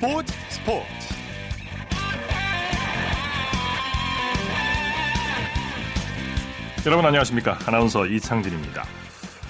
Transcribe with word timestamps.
스포츠 0.00 0.32
스포츠 0.48 0.86
여러분 6.86 7.04
안녕하십니까 7.04 7.58
아나운서 7.66 8.06
이창진입니다 8.06 8.86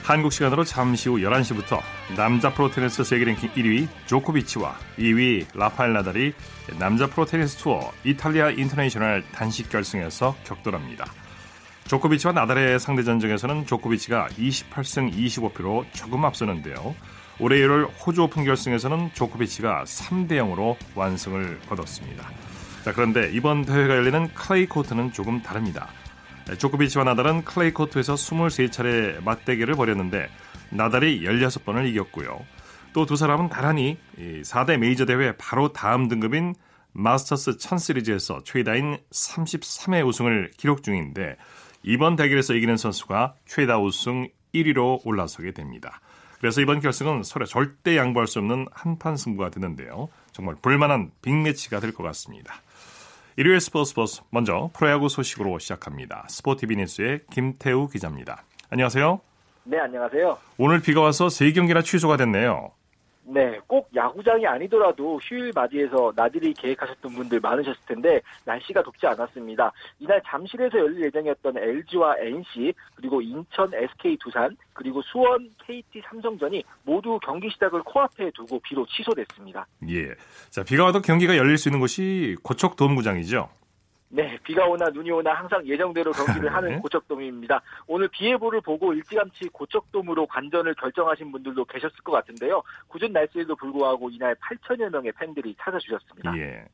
한국 0.03 0.33
시간으로 0.33 0.65
잠시 0.65 1.09
후 1.09 1.19
11시부터 1.19 1.79
남자 2.17 2.53
프로테니스 2.53 3.05
세계 3.05 3.27
랭킹 3.27 3.51
1위 3.51 3.87
조코비치와 4.07 4.75
2위 4.99 5.47
라파엘 5.57 5.93
나달이 5.93 6.33
남자 6.81 7.07
프로테니스 7.07 7.59
투어 7.59 7.93
이탈리아 8.03 8.51
인터내셔널 8.51 9.23
단식 9.31 9.71
결승에서 9.71 10.35
격돌합니다. 10.43 11.05
조코비치와 11.87 12.33
나달의 12.33 12.81
상대 12.81 13.05
전적에서는 13.05 13.67
조코비치가 13.67 14.29
28승 14.37 15.13
25패로 15.13 15.85
조금 15.93 16.25
앞서는데요. 16.25 16.97
올해 17.41 17.57
1월 17.61 17.89
호주 18.07 18.25
오픈 18.25 18.45
결승에서는 18.45 19.11
조코비치가 19.15 19.85
3대 19.85 20.33
0으로 20.33 20.77
완승을 20.95 21.59
거뒀습니다. 21.69 22.29
자, 22.85 22.93
그런데 22.93 23.31
이번 23.33 23.65
대회가 23.65 23.97
열리는 23.97 24.29
클레이 24.35 24.67
코트는 24.67 25.13
조금 25.13 25.43
다릅니다. 25.43 25.89
조코비치와 26.59 27.05
나달은 27.05 27.45
클레이 27.45 27.73
코트에서 27.73 28.15
23차례 28.15 29.23
맞대결을 29.25 29.75
벌였는데 29.75 30.29
나달이 30.71 31.23
16번을 31.23 31.89
이겼고요. 31.89 32.45
또 32.93 33.07
두 33.07 33.17
사람은 33.17 33.49
나란히 33.49 33.99
4대 34.19 34.77
메이저 34.77 35.07
대회 35.07 35.33
바로 35.39 35.73
다음 35.73 36.09
등급인 36.09 36.55
마스터스 36.93 37.57
1000 37.57 37.79
시리즈에서 37.79 38.43
최다인 38.45 38.99
33회 39.13 40.07
우승을 40.07 40.51
기록 40.57 40.83
중인데 40.83 41.37
이번 41.85 42.17
대결에서 42.17 42.55
이기는 42.55 42.77
선수가 42.77 43.35
최다 43.47 43.79
우승 43.79 44.29
1위로 44.55 45.01
올라서게 45.05 45.53
됩니다. 45.53 46.01
그래서 46.41 46.61
이번 46.63 46.81
결승은 46.81 47.23
서로 47.23 47.45
절대 47.45 47.97
양보할 47.97 48.27
수 48.27 48.39
없는 48.39 48.67
한판 48.73 49.17
승부가 49.17 49.51
되는데요. 49.51 50.09
정말 50.33 50.57
볼만한 50.61 51.11
빅매치가 51.23 51.81
될 51.81 51.93
것 51.93 52.03
같습니다. 52.05 52.55
일요일 53.37 53.61
스포츠 53.61 53.91
스포츠 53.91 54.23
먼저 54.31 54.71
프로야구 54.73 55.09
소식으로 55.09 55.59
시작합니다. 55.59 56.27
스포티비 56.29 56.77
뉴스의 56.77 57.21
김태우 57.31 57.89
기자입니다. 57.89 58.43
안녕하세요. 58.71 59.21
네, 59.65 59.79
안녕하세요. 59.79 60.39
오늘 60.57 60.81
비가 60.81 61.03
와서 61.03 61.27
3경기나 61.27 61.85
취소가 61.85 62.17
됐네요. 62.17 62.71
네, 63.23 63.61
꼭 63.67 63.89
야구장이 63.95 64.47
아니더라도 64.47 65.19
휴일 65.23 65.53
맞이해서 65.55 66.13
나들이 66.17 66.53
계획하셨던 66.55 67.13
분들 67.13 67.41
많으셨을 67.41 67.81
텐데 67.87 68.21
날씨가 68.45 68.83
덥지 68.83 69.07
않았습니다. 69.07 69.73
이날 69.99 70.21
잠실에서 70.27 70.79
열릴 70.79 71.05
예정이었던 71.05 71.59
LG와 71.59 72.17
NC 72.19 72.73
그리고 72.95 73.21
인천 73.21 73.73
SK 73.73 74.17
두산 74.19 74.57
그리고 74.73 75.03
수원 75.03 75.49
KT 75.67 76.03
삼성전이 76.09 76.65
모두 76.83 77.19
경기 77.23 77.51
시작을 77.51 77.83
코앞에 77.83 78.31
두고 78.33 78.59
비로 78.61 78.87
취소됐습니다. 78.87 79.67
예. 79.89 80.09
자, 80.49 80.65
비가 80.65 80.85
와도 80.85 81.01
경기가 81.01 81.37
열릴 81.37 81.59
수 81.59 81.69
있는 81.69 81.81
곳이 81.81 82.37
고척 82.43 82.77
도움구장이죠. 82.77 83.49
네, 84.13 84.37
비가 84.43 84.67
오나 84.67 84.87
눈이 84.87 85.09
오나 85.13 85.33
항상 85.33 85.65
예정대로 85.65 86.11
경기를 86.11 86.43
네. 86.43 86.49
하는 86.49 86.81
고척돔입니다. 86.81 87.63
오늘 87.87 88.09
비 88.09 88.27
예보를 88.27 88.61
보고 88.61 88.93
일찌감치 88.93 89.49
고척돔으로 89.53 90.27
관전을 90.27 90.75
결정하신 90.75 91.31
분들도 91.31 91.65
계셨을 91.67 91.97
것 92.03 92.13
같은데요. 92.13 92.63
궂은 92.89 93.13
날씨에도 93.13 93.55
불구하고 93.55 94.11
이날 94.11 94.35
8천여 94.35 94.91
명의 94.91 95.13
팬들이 95.13 95.55
찾아주셨습니다. 95.61 96.37
예. 96.39 96.65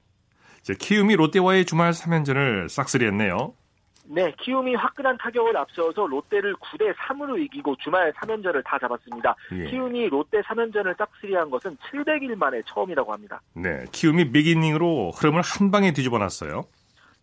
자, 0.63 0.73
키움이 0.79 1.15
롯데와의 1.17 1.67
주말 1.67 1.93
3연전을 1.93 2.71
싹쓸이했네요. 2.71 3.53
네, 4.09 4.33
키움이 4.41 4.75
화끈한 4.77 5.19
타격을 5.19 5.57
앞서서 5.57 6.07
롯데를 6.07 6.55
9대 6.55 6.95
3으로 6.95 7.39
이기고 7.39 7.77
주말 7.77 8.13
3연전을 8.13 8.65
다 8.65 8.79
잡았습니다. 8.79 9.35
예. 9.53 9.65
키움이 9.67 10.09
롯데 10.09 10.41
3연전을 10.41 10.97
싹쓸이한 10.97 11.51
것은 11.51 11.77
700일 11.77 12.37
만에 12.37 12.63
처음이라고 12.67 13.13
합니다. 13.13 13.43
네, 13.55 13.85
키움이 13.93 14.31
빅이닝으로 14.33 15.11
흐름을 15.11 15.43
한 15.43 15.71
방에 15.71 15.93
뒤집어 15.93 16.19
놨어요. 16.19 16.65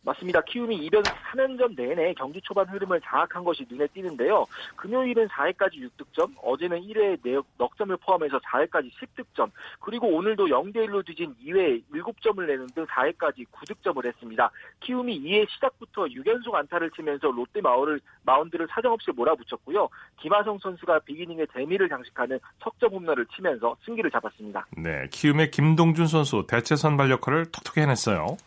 맞습니다. 0.04 0.42
키움이 0.42 0.76
이변 0.78 1.02
3연전 1.04 1.76
내내 1.76 2.14
경기 2.14 2.42
초반 2.42 2.68
흐름을 2.68 3.02
장악한 3.02 3.44
것이 3.44 3.66
눈에 3.70 3.88
띄는데요. 3.88 4.46
금요일은 4.76 5.28
4회까지 5.30 5.90
6득점, 5.98 6.34
어제는 6.42 6.82
1회 6.82 7.44
넉점을 7.58 7.96
포함해서 7.98 8.40
4회까지 8.40 8.92
10득점, 8.92 9.50
그리고 9.80 10.08
오늘도 10.08 10.48
0대1로 10.48 11.06
뒤진 11.06 11.34
2회 11.46 11.82
7점을 11.92 12.46
내는 12.46 12.68
등 12.68 12.86
4회까지 12.86 13.46
9득점을 13.52 14.06
했습니다. 14.06 14.52
키움이 14.82 15.22
2회 15.22 15.50
시작부터 15.50 16.04
6연속 16.06 16.54
안타를 16.54 16.92
치면서 16.92 17.32
롯데 17.32 17.62
마을을, 17.62 18.00
마운드를 18.24 18.68
사정없이 18.70 19.12
몰아붙였고요. 19.12 19.88
김하성 20.22 20.60
선수가 20.60 21.00
비기닝의 21.00 21.48
재미를 21.54 21.88
장식하는 21.90 22.40
석점 22.62 22.92
홈런을 22.94 23.26
치면서 23.36 23.76
승기를 23.86 24.12
잡았습니다. 24.12 24.66
네, 24.78 25.08
키움의 25.12 25.52
김동준 25.52 26.08
선수 26.08 26.46
대체 26.48 26.76
선발 26.76 27.10
역할을 27.12 27.46
톡톡히 27.52 27.82
해냈어요. 27.82 28.38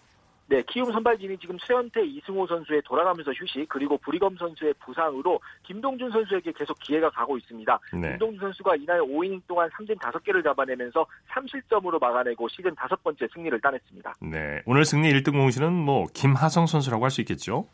네, 0.49 0.63
키움 0.63 0.93
선발진이 0.93 1.39
지금 1.39 1.59
최현태, 1.59 2.05
이승호 2.05 2.47
선수의 2.47 2.83
돌아가면서 2.83 3.33
휴식 3.33 3.69
그리고 3.69 3.99
부리검 3.99 4.37
선수의 4.37 4.75
부상으로 4.85 5.41
김동준 5.65 6.11
선수에게 6.11 6.53
계속 6.53 6.79
기회가 6.79 7.11
가고 7.11 7.37
있습니다. 7.37 7.81
네. 7.95 8.11
김동준 8.11 8.41
선수가 8.41 8.77
이날 8.77 9.01
5이닝 9.01 9.43
동안 9.49 9.69
삼진 9.77 9.97
5개를 9.97 10.45
잡아내면서 10.45 11.05
3실점으로 11.31 12.01
막아내고 12.01 12.49
시즌 12.49 12.75
다섯 12.77 13.03
번째 13.03 13.27
승리를 13.35 13.61
따냈습니다. 13.61 14.15
네, 14.23 14.63
오늘 14.67 14.85
승리 14.85 15.13
1등 15.13 15.33
공신은 15.33 15.73
뭐 15.73 16.07
김하성 16.15 16.67
선수라고 16.67 17.05
할 17.05 17.11
수 17.11 17.21
있겠죠. 17.23 17.67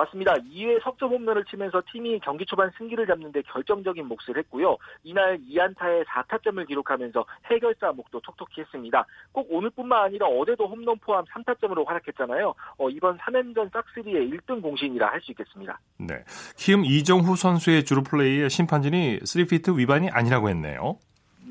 맞습니다. 0.00 0.34
2회 0.34 0.82
석점 0.82 1.10
홈런을 1.10 1.44
치면서 1.44 1.82
팀이 1.92 2.20
경기 2.20 2.46
초반 2.46 2.70
승기를 2.78 3.06
잡는데 3.06 3.42
결정적인 3.42 4.06
몫을 4.06 4.38
했고요. 4.38 4.76
이날 5.04 5.38
2안타에 5.38 6.04
4타점을 6.06 6.66
기록하면서 6.66 7.24
해결사 7.46 7.92
목도 7.92 8.20
톡톡히 8.20 8.62
했습니다. 8.62 9.04
꼭 9.32 9.46
오늘뿐만 9.50 10.04
아니라 10.04 10.26
어제도 10.26 10.66
홈런 10.66 10.98
포함 10.98 11.24
3타점으로 11.26 11.86
활약했잖아요. 11.86 12.54
어, 12.78 12.88
이번 12.90 13.18
3연전 13.18 13.70
싹스리의 13.72 14.30
1등 14.30 14.62
공신이라 14.62 15.06
할 15.06 15.20
수 15.20 15.32
있겠습니다. 15.32 15.78
네, 15.98 16.24
키움 16.56 16.82
이정후 16.86 17.36
선수의 17.36 17.84
주루 17.84 18.02
플레이에 18.02 18.48
심판진이 18.48 19.18
3피트 19.18 19.76
위반이 19.76 20.08
아니라고 20.08 20.48
했네요. 20.48 20.96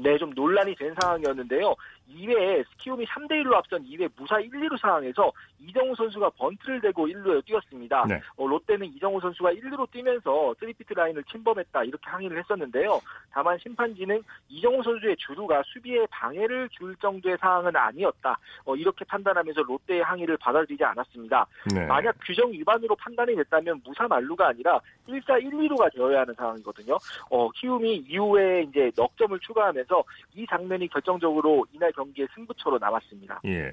네, 0.01 0.17
좀 0.17 0.31
논란이 0.33 0.73
된 0.75 0.95
상황이었는데요. 0.99 1.75
2회에 2.09 2.63
키움이 2.77 3.05
3대1로 3.05 3.53
앞선 3.53 3.83
2회 3.85 4.09
무사 4.15 4.39
1, 4.39 4.49
2루 4.49 4.79
상황에서 4.79 5.31
이정우 5.59 5.95
선수가 5.95 6.29
번트를 6.31 6.81
대고 6.81 7.07
1루에 7.07 7.45
뛰었습니다. 7.45 8.05
네. 8.07 8.21
어, 8.37 8.47
롯데는 8.47 8.87
이정우 8.87 9.19
선수가 9.19 9.53
1루로 9.53 9.89
뛰면서 9.91 10.53
3피트 10.59 10.95
라인을 10.95 11.23
침범했다 11.25 11.83
이렇게 11.83 12.09
항의를 12.09 12.39
했었는데요. 12.39 12.99
다만 13.31 13.57
심판진은 13.59 14.23
이정우 14.49 14.81
선수의 14.83 15.15
주루가 15.17 15.61
수비에 15.65 16.05
방해를 16.09 16.69
줄 16.69 16.95
정도의 16.97 17.37
상황은 17.39 17.75
아니었다. 17.75 18.37
어, 18.65 18.75
이렇게 18.75 19.05
판단하면서 19.05 19.63
롯데의 19.63 20.01
항의를 20.03 20.37
받아들이지 20.37 20.83
않았습니다. 20.83 21.45
네. 21.73 21.85
만약 21.85 22.15
규정 22.25 22.51
위반으로 22.51 22.95
판단이 22.95 23.35
됐다면 23.35 23.81
무사 23.85 24.07
만루가 24.07 24.49
아니라 24.49 24.79
1사 25.07 25.41
1, 25.41 25.49
2루가 25.49 25.93
되어야 25.93 26.21
하는 26.21 26.33
상황이거든요. 26.33 26.97
어, 27.29 27.49
키움이 27.51 28.05
이후에 28.07 28.63
이제 28.63 28.91
넉점을 28.95 29.37
추가하면서 29.39 30.03
이 30.35 30.45
장면이 30.47 30.87
결정적으로 30.87 31.65
이날 31.73 31.91
경기의 31.99 32.27
승부처로 32.33 32.77
남았습니다. 32.79 33.41
예, 33.45 33.71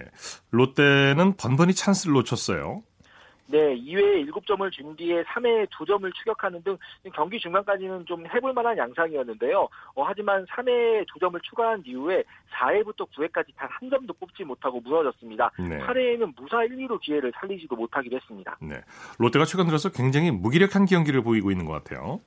롯데는 0.50 1.36
번번이 1.36 1.74
찬스를 1.74 2.12
놓쳤어요. 2.14 2.82
네, 3.48 3.58
2회에 3.76 4.28
7점을 4.28 4.72
준 4.72 4.96
뒤에 4.96 5.22
3회에 5.22 5.68
2점을 5.70 6.12
추격하는 6.16 6.64
등 6.64 6.76
경기 7.14 7.38
중간까지는 7.38 8.04
좀 8.04 8.26
해볼 8.26 8.52
만한 8.52 8.76
양상이었는데요. 8.76 9.68
어, 9.94 10.02
하지만 10.02 10.44
3회에 10.46 11.06
2점을 11.06 11.40
추가한 11.44 11.80
이후에 11.86 12.24
4회부터 12.58 13.06
9회까지 13.14 13.54
단 13.56 13.68
한 13.70 13.88
점도 13.90 14.12
뽑지 14.14 14.42
못하고 14.42 14.80
무너졌습니다. 14.80 15.52
네. 15.60 15.78
8회에는 15.78 16.32
무사 16.36 16.64
1, 16.64 16.70
2로 16.88 16.98
기회를 17.00 17.32
살리지도 17.38 17.76
못하기도 17.76 18.16
했습니다. 18.16 18.56
네, 18.60 18.80
롯데가 19.20 19.44
최근 19.44 19.66
들어서 19.66 19.90
굉장히 19.92 20.32
무기력한 20.32 20.86
경기를 20.86 21.22
보이고 21.22 21.52
있는 21.52 21.66
것 21.66 21.72
같아요. 21.72 22.20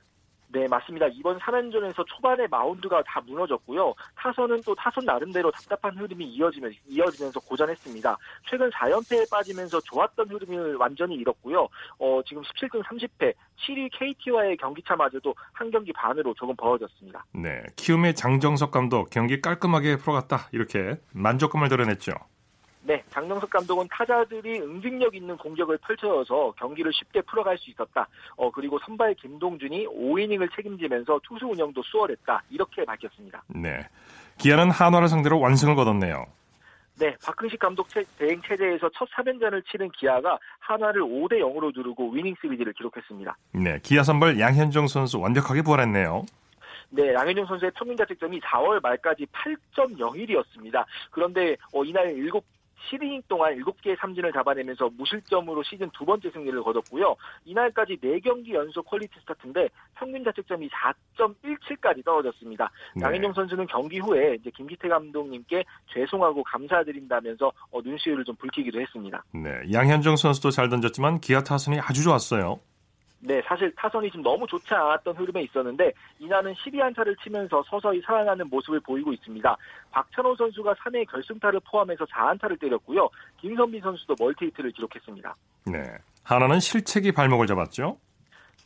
네, 0.52 0.66
맞습니다. 0.66 1.06
이번 1.08 1.38
3연전에서 1.38 2.04
초반에 2.06 2.46
마운드가 2.48 3.02
다 3.04 3.20
무너졌고요. 3.20 3.94
타선은 4.16 4.62
또 4.64 4.74
타선 4.74 5.04
나름대로 5.04 5.50
답답한 5.52 5.96
흐름이 5.96 6.24
이어지면, 6.24 6.72
이어지면서 6.88 7.38
고전했습니다. 7.40 8.16
최근 8.48 8.68
4연패에 8.70 9.30
빠지면서 9.30 9.80
좋았던 9.80 10.28
흐름을 10.28 10.76
완전히 10.76 11.14
잃었고요. 11.16 11.68
어, 11.98 12.20
지금 12.26 12.42
17등 12.42 12.82
30패, 12.82 13.32
7위 13.58 13.90
KT와의 13.92 14.56
경기차마저도 14.56 15.34
한 15.52 15.70
경기 15.70 15.92
반으로 15.92 16.34
조금 16.34 16.56
벌어졌습니다. 16.56 17.24
네, 17.32 17.62
키움의 17.76 18.14
장정석 18.14 18.72
감독 18.72 19.10
경기 19.10 19.40
깔끔하게 19.40 19.98
풀어갔다 19.98 20.48
이렇게 20.52 20.96
만족감을 21.12 21.68
드러냈죠. 21.68 22.12
네, 22.90 23.04
장명석 23.10 23.48
감독은 23.50 23.86
타자들이 23.88 24.58
응징력 24.62 25.14
있는 25.14 25.36
공격을 25.36 25.78
펼쳐서 25.78 26.52
경기를 26.58 26.92
쉽게 26.92 27.20
풀어갈 27.20 27.56
수 27.56 27.70
있었다. 27.70 28.08
어, 28.36 28.50
그리고 28.50 28.80
선발 28.84 29.14
김동준이 29.14 29.86
5이닝을 29.86 30.52
책임지면서 30.56 31.20
투수 31.22 31.46
운영도 31.46 31.80
수월했다. 31.84 32.42
이렇게 32.50 32.84
밝혔습니다. 32.84 33.44
네, 33.46 33.78
기아는 34.38 34.72
한화를 34.72 35.06
상대로 35.06 35.38
완승을 35.38 35.76
거뒀네요. 35.76 36.26
네, 36.98 37.14
박흥식 37.24 37.60
감독 37.60 37.88
체- 37.90 38.04
대행 38.18 38.42
체제에서 38.42 38.90
첫 38.98 39.08
3연전을 39.10 39.64
치른 39.70 39.88
기아가 39.92 40.36
한화를 40.58 41.00
5대 41.02 41.34
0으로 41.38 41.72
누르고 41.72 42.10
위닝 42.10 42.34
시리즈를 42.40 42.72
기록했습니다. 42.72 43.36
네, 43.52 43.78
기아 43.84 44.02
선발 44.02 44.40
양현종 44.40 44.88
선수 44.88 45.20
완벽하게 45.20 45.62
부활했네요. 45.62 46.24
네, 46.88 47.14
양현종 47.14 47.46
선수의 47.46 47.70
평균 47.76 47.96
자책점이 47.96 48.40
4월 48.40 48.82
말까지 48.82 49.26
8.01이었습니다. 49.26 50.84
그런데 51.12 51.56
어, 51.72 51.84
이날 51.84 52.12
7 52.12 52.32
7이닝 52.88 53.22
동안 53.28 53.54
7개의 53.58 53.98
삼진을 53.98 54.32
잡아내면서 54.32 54.90
무실점으로 54.96 55.62
시즌 55.62 55.90
두 55.90 56.04
번째 56.04 56.30
승리를 56.30 56.62
거뒀고요. 56.62 57.14
이날까지 57.44 57.96
4경기 57.96 58.54
연속 58.54 58.86
퀄리티 58.86 59.18
스타트인데 59.20 59.68
평균 59.94 60.24
자책점이 60.24 60.68
4.17까지 60.68 62.04
떨어졌습니다. 62.04 62.70
네. 62.96 63.04
양현종 63.04 63.32
선수는 63.34 63.66
경기 63.66 63.98
후에 63.98 64.36
이제 64.40 64.50
김기태 64.50 64.88
감독님께 64.88 65.64
죄송하고 65.92 66.42
감사드린다면서 66.44 67.52
어, 67.70 67.80
눈시울을 67.82 68.24
좀 68.24 68.34
붉히기도 68.36 68.80
했습니다. 68.80 69.22
네, 69.32 69.50
양현종 69.72 70.16
선수도 70.16 70.50
잘 70.50 70.68
던졌지만 70.68 71.20
기아 71.20 71.42
타선이 71.42 71.80
아주 71.80 72.02
좋았어요. 72.02 72.60
네, 73.20 73.42
사실 73.46 73.72
타선이 73.76 74.10
좀 74.10 74.22
너무 74.22 74.46
좋지 74.46 74.72
않았던 74.72 75.14
흐름에 75.16 75.42
있었는데 75.42 75.92
이날은 76.18 76.54
12안타를 76.54 77.20
치면서 77.22 77.62
서서히 77.68 78.00
살아나는 78.00 78.48
모습을 78.48 78.80
보이고 78.80 79.12
있습니다. 79.12 79.56
박찬호 79.90 80.34
선수가 80.36 80.74
3회 80.74 81.06
결승타를 81.10 81.60
포함해서 81.70 82.06
4안타를 82.06 82.58
때렸고요. 82.58 83.08
김선빈 83.40 83.82
선수도 83.82 84.14
멀티히트를 84.18 84.72
기록했습니다. 84.72 85.36
네, 85.66 85.82
하나는 86.24 86.60
실책이 86.60 87.12
발목을 87.12 87.46
잡았죠. 87.46 87.98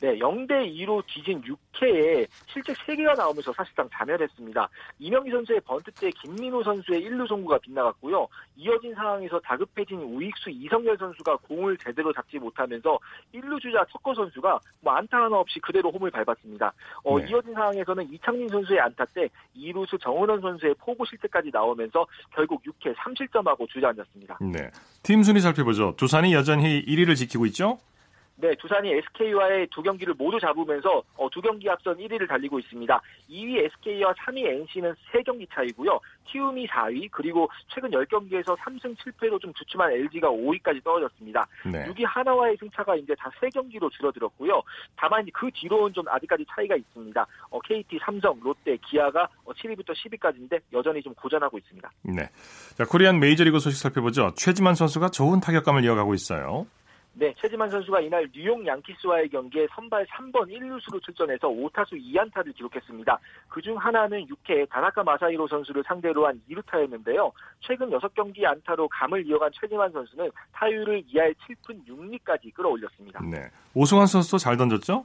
네, 0.01 0.19
0대 0.19 0.51
2로 0.77 1.03
뒤진 1.07 1.43
6회에 1.43 2.27
실책 2.47 2.77
3개가 2.79 3.17
나오면서 3.17 3.53
사실상 3.53 3.89
자멸했습니다. 3.93 4.69
이명기 4.99 5.31
선수의 5.31 5.61
번트 5.61 5.91
때 5.93 6.11
김민호 6.11 6.63
선수의 6.63 7.03
1루 7.03 7.27
송구가 7.29 7.59
빗나갔고요. 7.59 8.27
이어진 8.57 8.95
상황에서 8.95 9.41
다급해진 9.41 10.01
우익수 10.01 10.51
이성열 10.51 10.97
선수가 10.99 11.37
공을 11.49 11.77
제대로 11.79 12.13
잡지 12.13 12.39
못하면서 12.39 12.99
1루 13.35 13.61
주자 13.61 13.85
석거 13.91 14.15
선수가 14.15 14.61
뭐 14.81 14.93
안타 14.93 15.23
하나 15.23 15.37
없이 15.37 15.59
그대로 15.61 15.91
홈을 15.91 16.11
밟았습니다. 16.11 16.73
어, 17.05 17.19
네. 17.19 17.27
이어진 17.31 17.55
상황에서는 17.55 18.13
이창민 18.13 18.49
선수의 18.49 18.81
안타 18.81 19.05
때 19.07 19.29
2루수 19.57 20.01
정은원 20.01 20.41
선수의 20.41 20.75
포구 20.79 21.05
실책까지 21.07 21.51
나오면서 21.53 22.07
결국 22.35 22.63
6회 22.63 22.95
3실점하고 22.95 23.69
주저앉았습니다. 23.69 24.39
네. 24.41 24.71
팀 25.03 25.23
순위 25.23 25.41
살펴보죠. 25.41 25.95
두산이 25.97 26.33
여전히 26.35 26.85
1위를 26.85 27.17
지키고 27.17 27.47
있죠? 27.47 27.79
네, 28.37 28.55
두산이 28.57 28.93
SK와의 28.93 29.69
두 29.69 29.83
경기를 29.83 30.15
모두 30.19 30.41
잡으면서 30.41 31.03
어, 31.17 31.31
두 31.31 31.41
경기 31.41 31.69
앞선 31.71 31.97
1위를 31.97 32.29
달리고 32.29 32.59
있습니다. 32.59 33.01
2위 33.31 33.65
SK와 33.65 34.13
3위 34.15 34.45
NC는 34.45 34.95
3경기 35.13 35.47
차이고요. 35.53 36.01
키움이 36.25 36.67
4위, 36.67 37.09
그리고 37.13 37.49
최근 37.73 37.91
10경기에서 37.91 38.57
3승 38.57 38.97
7패로 38.97 39.41
좀 39.41 39.53
주춤한 39.55 39.93
LG가 39.93 40.29
5위까지 40.29 40.83
떨어졌습니다. 40.83 41.47
네. 41.65 41.85
6위 41.85 42.05
하나와의 42.05 42.57
승차가 42.59 42.97
이제 42.97 43.15
다 43.15 43.31
3경기로 43.41 43.91
줄어들었고요. 43.93 44.61
다만 44.97 45.25
그 45.33 45.49
뒤로는 45.55 45.93
좀 45.93 46.09
아직까지 46.09 46.45
차이가 46.51 46.75
있습니다. 46.75 47.27
어, 47.51 47.61
KT, 47.61 48.01
삼성, 48.03 48.39
롯데, 48.41 48.77
기아가 48.79 49.29
7위부터 49.47 49.91
어, 49.91 49.93
10위까지인데 49.93 50.61
여전히 50.73 51.01
좀 51.03 51.15
고전하고 51.15 51.57
있습니다. 51.59 51.91
네. 52.03 52.29
자, 52.77 52.85
코리안 52.85 53.21
메이저리그 53.21 53.61
소식 53.61 53.79
살펴보죠. 53.79 54.33
최지만 54.35 54.75
선수가 54.75 55.11
좋은 55.11 55.41
타격감을 55.41 55.85
이어가고 55.85 56.15
있어요. 56.15 56.67
네, 57.17 57.33
최지만 57.39 57.71
선수가 57.71 58.01
이날 58.01 58.29
뉴욕 58.33 58.67
양키스와의 58.67 59.29
경기에 59.29 59.69
선발 59.73 60.05
3번 60.07 60.49
1루수로 60.49 61.01
출전해서 61.05 61.49
5타수 61.49 61.93
2안타를 61.93 62.55
기록했습니다. 62.57 63.19
그중 63.49 63.77
하나는 63.77 64.27
6회 64.27 64.69
다나카 64.69 65.05
마사이로 65.05 65.47
선수를 65.47 65.85
상대로 65.87 66.27
한 66.27 66.41
2루타였는데요. 66.51 67.31
최근 67.61 67.91
6경기 67.91 68.45
안타로 68.45 68.89
감을 68.89 69.25
이어간 69.27 69.51
최지만 69.55 69.93
선수는 69.93 70.29
타율을 70.53 71.05
2할 71.05 71.35
7푼 71.37 71.87
6리까지 71.87 72.53
끌어올렸습니다. 72.53 73.23
네, 73.23 73.49
오승환 73.75 74.09
선수도 74.09 74.39
잘 74.39 74.57
던졌죠? 74.57 75.05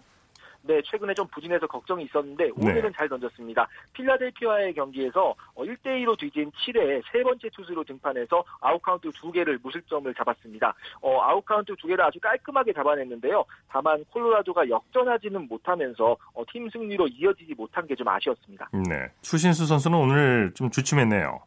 네, 0.64 0.82
최근에 0.84 1.14
좀 1.14 1.28
부진해서 1.28 1.68
걱정이 1.68 2.06
있었는데 2.06 2.50
오늘은 2.56 2.82
네. 2.82 2.92
잘 2.98 3.08
던졌습니다. 3.08 3.68
필라델피아의 3.94 4.74
경기에서 4.74 5.36
1대2로 5.56 6.14
어, 6.14 6.16
뒤진 6.16 6.52
7회 6.52 7.02
세 7.12 7.22
번째 7.24 7.50
투수로 7.54 7.84
등판해서 7.84 8.44
아웃카운트 8.60 9.12
두 9.14 9.32
개를 9.32 9.60
무실점으로 9.62 10.12
잡았습니다. 10.16 10.74
어, 11.02 11.22
아웃카운트 11.22 11.76
두 11.78 11.88
개를 11.88 12.04
아주 12.04 12.20
깔끔하게 12.20 12.74
잡아냈는데요. 12.74 13.46
다만 13.68 14.04
콜로라도가 14.12 14.68
역전하지는 14.70 15.48
못하면서 15.48 16.18
어, 16.34 16.44
팀 16.52 16.68
승리로 16.70 17.08
이어지지 17.08 17.54
못한 17.56 17.86
게 17.86 18.00
좀 18.00 18.08
아쉬웠습니다. 18.08 18.70
네, 18.72 19.12
추신수 19.22 19.66
선수는 19.66 19.98
오늘 19.98 20.54
좀 20.56 20.70
주춤했네요. 20.70 21.42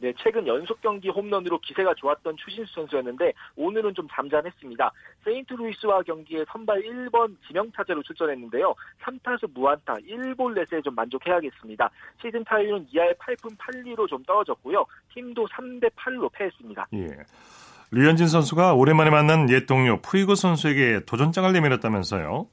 네, 0.00 0.12
최근 0.16 0.46
연속 0.46 0.80
경기 0.80 1.08
홈런으로 1.08 1.58
기세가 1.58 1.94
좋았던 1.94 2.36
추신수 2.36 2.72
선수였는데 2.74 3.32
오늘은 3.56 3.94
좀 3.94 4.06
잠잠했습니다. 4.12 4.92
세인트루이스와 5.24 6.02
경기에 6.02 6.44
선발 6.52 6.82
1번 6.82 7.34
지명타자로 7.46 8.02
출전했는데요. 8.02 8.74
3타수 9.02 9.52
무안타 9.52 9.94
1볼넷에 9.96 10.80
좀 10.82 10.94
만족해야겠습니다. 10.94 11.90
시즌 12.22 12.44
타율은 12.44 12.86
2할 12.94 13.18
8푼 13.18 13.56
8리로 13.58 14.08
좀 14.08 14.22
떨어졌고요. 14.22 14.84
팀도 15.14 15.48
3대 15.48 15.90
8로 15.94 16.30
패했습니다. 16.32 16.86
예. 16.94 17.08
류현진 17.90 18.28
선수가 18.28 18.74
오랜만에 18.74 19.10
만난 19.10 19.48
옛 19.50 19.66
동료 19.66 20.00
푸이그 20.00 20.34
선수에게 20.34 21.06
도전장을 21.06 21.52
내밀었다면서요? 21.52 22.46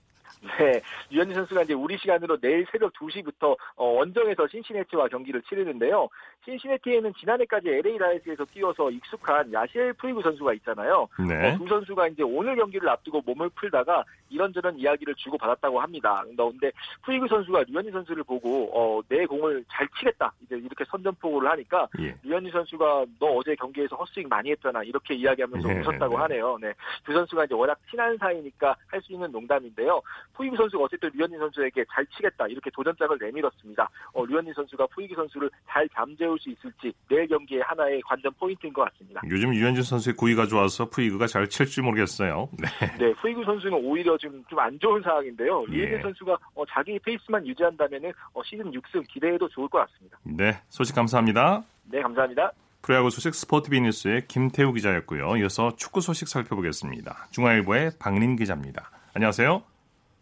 네, 0.60 0.82
류현진 1.12 1.36
선수가 1.36 1.64
이제 1.64 1.74
우리 1.74 1.98
시간으로 1.98 2.38
내일 2.40 2.66
새벽 2.72 2.94
2시부터 2.94 3.58
어, 3.76 3.86
원정에서 3.86 4.48
신시내티와 4.48 5.08
경기를 5.08 5.42
치르는데요. 5.44 6.08
신시내티에는 6.46 7.14
지난해까지 7.20 7.70
LA 7.70 7.98
다저스에서 7.98 8.46
뛰어서 8.46 8.92
익숙한 8.92 9.52
야시엘 9.52 9.94
푸이그 9.94 10.22
선수가 10.22 10.54
있잖아요. 10.54 11.08
네. 11.28 11.54
어, 11.54 11.58
두 11.58 11.68
선수가 11.68 12.10
이제 12.10 12.24
오늘 12.24 12.56
경기를 12.56 12.88
앞두고 12.90 13.22
몸을 13.26 13.50
풀다가 13.50 14.04
이런저런 14.30 14.78
이야기를 14.78 15.16
주고 15.16 15.38
받았다고 15.38 15.80
합니다. 15.80 16.24
그런데 16.36 16.72
푸이그 17.04 17.28
선수가 17.28 17.66
류현진 17.68 17.92
선수를 17.94 18.24
보고 18.24 18.70
어, 18.74 19.02
네 19.08 19.26
공을 19.26 19.64
잘 19.70 19.88
치겠다 19.98 20.34
이제 20.44 20.56
이렇게 20.58 20.84
선전포고를 20.86 21.50
하니까 21.52 21.88
예. 22.00 22.16
류현진 22.24 22.52
선수가 22.52 23.06
너 23.20 23.28
어제 23.28 23.56
경기에서 23.56 23.96
헛스윙 23.96 24.28
많이 24.28 24.52
했잖아 24.52 24.84
이렇게 24.84 25.14
이야기하면서 25.16 25.68
네. 25.68 25.80
웃었다고 25.82 26.18
하네요. 26.18 26.58
네, 26.62 26.74
두 27.06 27.14
선수가 27.14 27.46
이제 27.46 27.54
워낙 27.54 27.78
친한 27.90 28.18
사이니까 28.18 28.76
할 28.88 29.06
수 29.06 29.14
있는 29.14 29.32
농담인데요. 29.32 30.02
푸이그 30.34 30.58
선수가 30.58 30.84
어쨌든 30.84 31.12
류현진 31.14 31.38
선수에게 31.38 31.86
잘 31.94 32.06
치겠다 32.08 32.48
이렇게 32.48 32.72
도전장을 32.72 33.18
내밀었습니다. 33.20 33.90
어, 34.14 34.26
류현진 34.26 34.54
선수가 34.54 34.88
푸이그 34.88 35.14
선수를 35.14 35.50
잘 35.68 35.88
잠재울 35.90 36.40
수 36.40 36.50
있을지 36.50 36.92
내일 37.08 37.28
경기의 37.28 37.62
하나의 37.62 38.02
관전 38.02 38.34
포인트인 38.40 38.74
것 38.74 38.84
같습니다. 38.92 39.22
요즘 39.30 39.52
류현진 39.52 39.84
선수의 39.84 40.16
구위가 40.16 40.48
좋아서 40.48 40.90
푸이그가 40.90 41.28
잘 41.28 41.48
칠지 41.48 41.82
모르겠어요. 41.82 42.50
네. 42.58 42.68
네, 42.98 43.14
푸이그 43.14 43.44
선수는 43.46 43.74
오히려 43.84 44.15
지금 44.18 44.44
좀 44.50 44.60
안 44.60 44.80
좋은 44.80 45.02
상황인데요. 45.02 45.66
예. 45.72 45.76
류현진 45.76 46.02
선수가 46.02 46.38
어, 46.56 46.64
자기 46.70 46.98
페이스만 47.00 47.46
유지한다면 47.46 48.14
어, 48.34 48.42
시즌 48.44 48.72
6승 48.72 49.08
기대해도 49.08 49.48
좋을 49.50 49.68
것 49.70 49.80
같습니다. 49.80 50.18
네, 50.24 50.60
소식 50.70 50.96
감사합니다. 50.96 51.64
네, 51.86 52.02
감사합니다. 52.02 52.52
프로야구 52.82 53.10
소식 53.10 53.34
스포티비 53.34 53.82
뉴스의 53.82 54.28
김태우 54.28 54.72
기자였고요. 54.74 55.38
이어서 55.38 55.76
축구 55.76 56.02
소식 56.02 56.28
살펴보겠습니다. 56.28 57.28
중앙일보의 57.32 57.92
박린 58.00 58.36
기자입니다. 58.36 58.92
안녕하세요. 59.14 59.64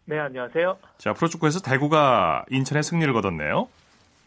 네, 0.06 0.18
안녕하세요. 0.18 0.76
자, 0.98 1.12
프로축구에서 1.14 1.60
대구가 1.60 2.44
인천에 2.50 2.82
승리를 2.82 3.12
거뒀네요. 3.14 3.68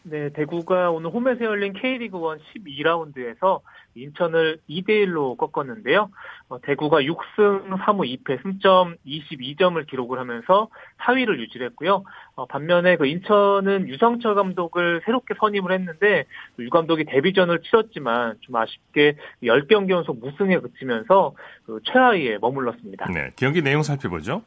네, 0.09 0.29
대구가 0.29 0.89
오늘 0.91 1.09
홈에서 1.09 1.43
열린 1.43 1.73
K리그 1.73 2.17
1 2.17 2.63
12라운드에서 2.63 3.59
인천을 3.95 4.59
2대 4.69 4.89
1로 5.05 5.37
꺾었는데요. 5.37 6.09
어, 6.47 6.61
대구가 6.61 7.01
6승 7.01 7.77
3무 7.77 8.23
2패 8.23 8.41
승점 8.41 8.95
22점을 9.05 9.85
기록을 9.85 10.17
하면서 10.17 10.69
4위를 10.99 11.39
유지했고요. 11.39 12.05
어, 12.35 12.45
반면에 12.45 12.95
그 12.95 13.05
인천은 13.05 13.89
유성철 13.89 14.35
감독을 14.35 15.01
새롭게 15.03 15.33
선임을 15.39 15.73
했는데 15.73 16.23
유 16.59 16.69
감독이 16.69 17.03
데뷔전을 17.03 17.61
치렀지만 17.63 18.37
좀 18.41 18.55
아쉽게 18.55 19.17
10경기 19.43 19.89
연속 19.89 20.19
무승에 20.19 20.59
그치면서 20.59 21.33
그 21.65 21.81
최하위에 21.83 22.37
머물렀습니다. 22.39 23.11
네, 23.11 23.31
경기 23.35 23.61
내용 23.61 23.83
살펴보죠. 23.83 24.41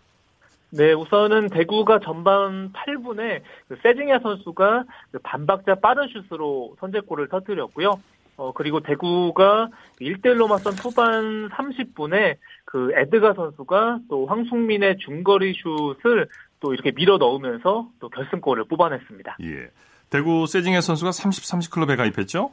네, 0.73 0.93
우선은 0.93 1.49
대구가 1.49 1.99
전반 2.01 2.73
8분에 2.73 3.43
그 3.69 3.77
세징야 3.83 4.21
선수가 4.21 4.85
그 5.11 5.19
반박자 5.19 5.77
빠른 5.77 6.09
슛으로 6.09 6.77
선제골을 6.81 7.29
터뜨렸고요. 7.29 8.01
어, 8.37 8.53
그리고 8.53 8.81
대구가 8.81 9.69
1대1로 10.01 10.49
맞선 10.49 10.75
후반 10.75 11.51
30분에 11.51 12.37
그 12.65 12.93
에드가 12.95 13.35
선수가 13.35 13.99
또 14.09 14.27
황승민의 14.27 14.99
중거리 14.99 15.55
슛을 15.55 16.29
또 16.61 16.73
이렇게 16.73 16.93
밀어 16.93 17.19
넣으면서 17.19 17.89
또 17.99 18.09
결승골을 18.09 18.65
뽑아냈습니다. 18.65 19.37
예. 19.43 19.71
대구 20.09 20.47
세징야 20.47 20.81
선수가 20.81 21.13
30, 21.13 21.45
30 21.45 21.73
클럽에 21.73 21.97
가입했죠? 21.97 22.51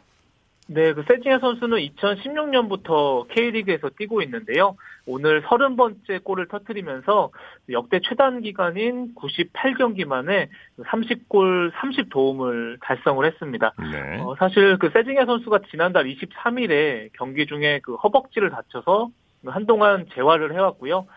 네, 0.68 0.94
그 0.94 1.04
세징야 1.08 1.40
선수는 1.40 1.78
2016년부터 1.78 3.28
K리그에서 3.30 3.90
뛰고 3.98 4.22
있는데요. 4.24 4.76
오늘 5.06 5.42
30번째 5.44 6.24
골을 6.24 6.48
터트리면서 6.50 7.32
역대 7.72 8.02
최단 8.04 8.42
기간인 8.42 9.16
98경기 9.16 10.06
만에 10.06 10.50
30골 10.80 11.72
30도움을 11.72 12.78
달성을 12.82 13.26
했습니다. 13.26 13.74
네. 13.80 14.20
어, 14.20 14.36
사실 14.38 14.78
그 14.78 14.90
세징야 14.92 15.26
선수가 15.26 15.60
지난달 15.72 16.06
23일에 16.06 17.12
경기 17.14 17.46
중에 17.46 17.80
그 17.82 17.96
허벅지를 17.96 18.50
다쳐서 18.50 19.10
한동안 19.46 20.06
재활을 20.14 20.54
해왔고요. 20.54 21.08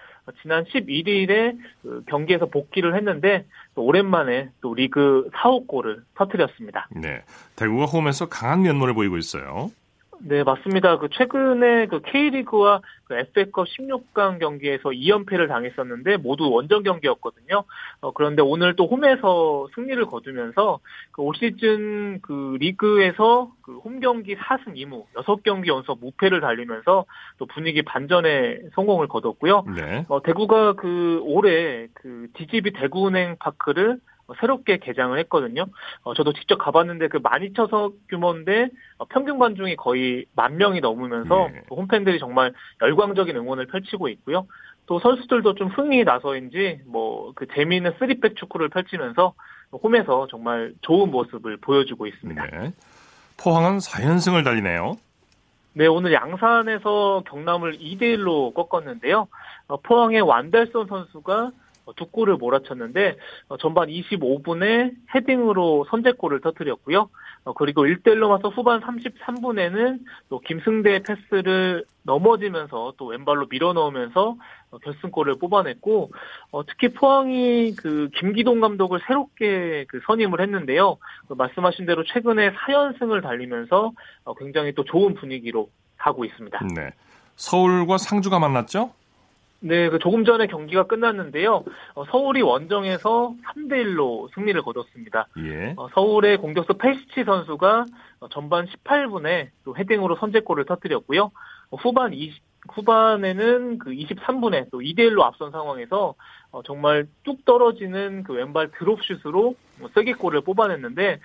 지난 0.42 0.64
11일에 0.64 1.58
그 1.82 2.02
경기에서 2.06 2.46
복귀를 2.46 2.96
했는데 2.96 3.46
또 3.75 3.84
오랜만에 3.84 4.50
또 4.60 4.75
리그 4.75 5.28
4호 5.34 5.66
골을 5.66 6.02
터뜨렸습니다. 6.14 6.88
네, 6.90 7.22
대구가 7.56 7.87
홈에서 7.87 8.28
강한 8.28 8.62
면모를 8.62 8.94
보이고 8.94 9.16
있어요. 9.16 9.70
네, 10.23 10.45
맞습니다. 10.45 10.99
그 10.99 11.09
최근에 11.11 11.87
그 11.87 12.00
K리그와 12.03 12.81
그 13.05 13.15
FA컵 13.15 13.67
16강 13.67 14.39
경기에서 14.39 14.91
2연패를 14.91 15.49
당했었는데 15.49 16.19
모두 16.19 16.50
원정 16.50 16.83
경기였거든요. 16.83 17.65
어, 18.00 18.12
그런데 18.12 18.43
오늘 18.43 18.77
또 18.77 18.87
홈에서 18.87 19.67
승리를 19.75 20.05
거두면서 20.07 20.79
그 21.12 21.23
올 21.23 21.35
시즌 21.35 22.21
그 22.23 22.57
리그에서 22.61 23.53
그 23.62 23.81
홈 23.85 24.00
경기 24.00 24.37
4승 24.37 24.75
2무, 24.77 25.05
6경기 25.15 25.69
연속 25.69 26.00
무패를 26.00 26.41
달리면서 26.41 27.05
또 27.39 27.47
분위기 27.47 27.83
반전에 27.83 28.59
성공을 28.75 29.09
거뒀고요. 29.09 29.65
네. 29.77 30.05
어, 30.09 30.23
대구가 30.23 30.75
그 30.75 31.21
올해 31.25 31.89
그 31.95 32.29
DGB 32.35 32.73
대구은행 32.73 33.37
파크를 33.39 33.93
어, 33.93 33.97
새롭게 34.40 34.78
개장을 34.78 35.18
했거든요. 35.20 35.66
어, 36.02 36.14
저도 36.14 36.32
직접 36.32 36.58
가봤는데 36.58 37.08
그 37.08 37.18
12,000석 37.20 37.94
규모인데 38.08 38.68
어, 38.99 39.04
평균 39.06 39.38
관중이 39.38 39.76
거의 39.76 40.26
만 40.37 40.56
명이 40.56 40.80
넘으면서 40.80 41.49
네. 41.52 41.62
홈팬들이 41.70 42.18
정말 42.18 42.52
열광적인 42.82 43.37
응원을 43.37 43.66
펼치고 43.66 44.08
있고요. 44.08 44.46
또 44.87 44.99
선수들도 44.99 45.54
좀 45.54 45.68
흥이 45.68 46.04
나서인지 46.04 46.80
뭐 46.87 47.20
그 47.34 47.46
재미있는 47.54 47.94
쓰리백 47.99 48.37
축구를 48.37 48.68
펼치면서 48.68 49.34
홈에서 49.72 50.26
정말 50.30 50.75
좋은 50.82 51.10
모습을 51.10 51.56
보여주고 51.58 52.06
있습니다. 52.06 52.46
네. 52.46 52.72
포항은 53.37 53.78
4연승을 53.78 54.44
달리네요. 54.44 54.96
네, 55.72 55.87
오늘 55.87 56.12
양산에서 56.12 57.22
경남을 57.26 57.78
2대 57.78 58.02
1로 58.02 58.52
꺾었는데요. 58.54 59.28
어, 59.68 59.76
포항의 59.78 60.20
완달선 60.20 60.87
선수가 60.88 61.34
어, 61.34 61.52
두 61.97 62.06
골을 62.06 62.37
몰아쳤는데 62.37 63.16
어, 63.49 63.56
전반 63.56 63.88
25분에 63.88 64.92
헤딩으로 65.14 65.87
선제골을 65.90 66.40
터뜨렸고요. 66.40 67.09
어, 67.44 67.52
그리고 67.52 67.85
1대1로 67.85 68.28
맞서 68.28 68.49
후반 68.49 68.80
33분에는 68.80 70.00
또 70.28 70.40
김승대의 70.40 71.02
패스를 71.02 71.85
넘어지면서 72.02 72.94
또 72.97 73.06
왼발로 73.06 73.47
밀어넣으면서 73.50 74.37
결승골을 74.82 75.38
뽑아냈고 75.38 76.12
특히 76.68 76.88
포항이 76.88 77.75
그 77.76 78.09
김기동 78.16 78.61
감독을 78.61 79.00
새롭게 79.06 79.85
그 79.88 80.00
선임을 80.06 80.40
했는데요. 80.40 80.97
그 81.28 81.35
말씀하신 81.35 81.87
대로 81.87 82.04
최근에 82.04 82.52
4연승을 82.52 83.23
달리면서 83.23 83.92
굉장히 84.38 84.73
또 84.73 84.85
좋은 84.85 85.14
분위기로 85.14 85.68
가고 85.99 86.25
있습니다. 86.25 86.59
네. 86.75 86.90
서울과 87.37 87.99
상주가 87.99 88.38
만났죠? 88.38 88.92
네, 89.61 89.90
그 89.90 89.99
조금 89.99 90.25
전에 90.25 90.47
경기가 90.47 90.87
끝났는데요. 90.87 91.64
어, 91.95 92.05
서울이 92.07 92.40
원정에서 92.43 93.35
3대 93.47 93.73
1로 93.73 94.33
승리를 94.35 94.61
거뒀습니다. 94.62 95.29
예. 95.38 95.75
어, 95.76 95.88
서울의 95.95 96.38
공격수 96.38 96.75
페시치 96.75 97.25
선수가 97.25 97.87
어, 98.21 98.29
전반 98.29 98.67
18분에 98.67 99.49
또 99.64 99.76
헤딩으로 99.76 100.17
선제골을 100.17 100.64
터뜨렸고요. 100.64 101.31
어, 101.71 101.76
후반 101.76 102.14
20, 102.14 102.43
후반에는 102.71 103.79
그 103.79 103.90
23분에 103.90 104.71
또 104.71 104.81
2대 104.81 105.00
1로 105.11 105.23
앞선 105.23 105.50
상황에서 105.50 106.14
어, 106.52 106.62
정말 106.62 107.07
뚝 107.23 107.45
떨어지는 107.45 108.23
그 108.25 108.35
왼발 108.35 108.71
드롭슛으로 108.73 109.55
세게골을 109.95 110.43
뽑아냈는데 110.43 111.21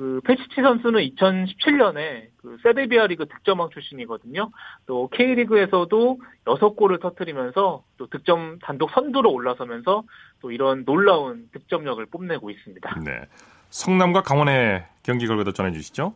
그 0.00 0.22
페시치 0.24 0.62
선수는 0.62 0.98
2017년에 1.10 2.28
그 2.38 2.56
세르비아 2.62 3.06
리그 3.08 3.28
득점왕 3.28 3.68
출신이거든요. 3.68 4.50
또 4.86 5.08
K리그에서도 5.08 6.18
6골을 6.46 7.02
터뜨리면서 7.02 7.82
또 7.98 8.06
득점 8.06 8.60
단독 8.62 8.90
선두로 8.92 9.30
올라서면서 9.30 10.04
또 10.40 10.52
이런 10.52 10.86
놀라운 10.86 11.50
득점력을 11.52 12.06
뽐내고 12.06 12.48
있습니다. 12.48 13.00
네. 13.04 13.20
성남과 13.68 14.22
강원의 14.22 14.86
경기 15.02 15.26
결과도 15.26 15.52
전해 15.52 15.70
주시죠. 15.72 16.14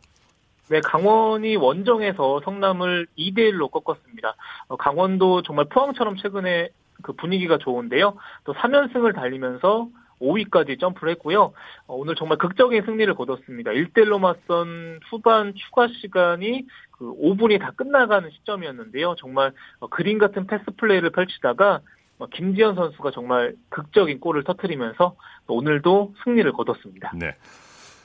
네, 0.71 0.81
강원이 0.81 1.57
원정에서 1.57 2.41
성남을 2.43 3.07
2대 3.19 3.53
1로 3.53 3.71
꺾었습니다. 3.71 4.35
어, 4.69 4.77
강원도 4.77 5.43
정말 5.43 5.67
포항처럼 5.67 6.17
최근에 6.17 6.71
그 7.03 7.13
분위기가 7.13 7.59
좋은데요. 7.59 8.17
또 8.45 8.55
3연승을 8.55 9.15
달리면서 9.15 9.89
5위까지 10.25 10.81
점프를 10.81 11.13
했고요. 11.13 11.53
어, 11.87 11.95
오늘 11.95 12.15
정말 12.15 12.39
극적인 12.39 12.85
승리를 12.85 13.13
거뒀습니다. 13.15 13.71
1대1로 13.73 14.19
맞선 14.19 15.01
후반 15.11 15.55
추가 15.55 15.89
시간이 15.89 16.67
그 16.91 17.15
5분이 17.17 17.61
다 17.61 17.73
끝나가는 17.77 18.29
시점이었는데요. 18.31 19.15
정말 19.19 19.53
어, 19.81 19.89
그림 19.89 20.19
같은 20.19 20.47
패스 20.47 20.65
플레이를 20.77 21.11
펼치다가 21.11 21.81
어, 22.19 22.27
김지현 22.27 22.75
선수가 22.75 23.11
정말 23.11 23.55
극적인 23.71 24.21
골을 24.21 24.45
터뜨리면서 24.45 25.17
오늘도 25.47 26.15
승리를 26.25 26.51
거뒀습니다. 26.53 27.13
네. 27.17 27.37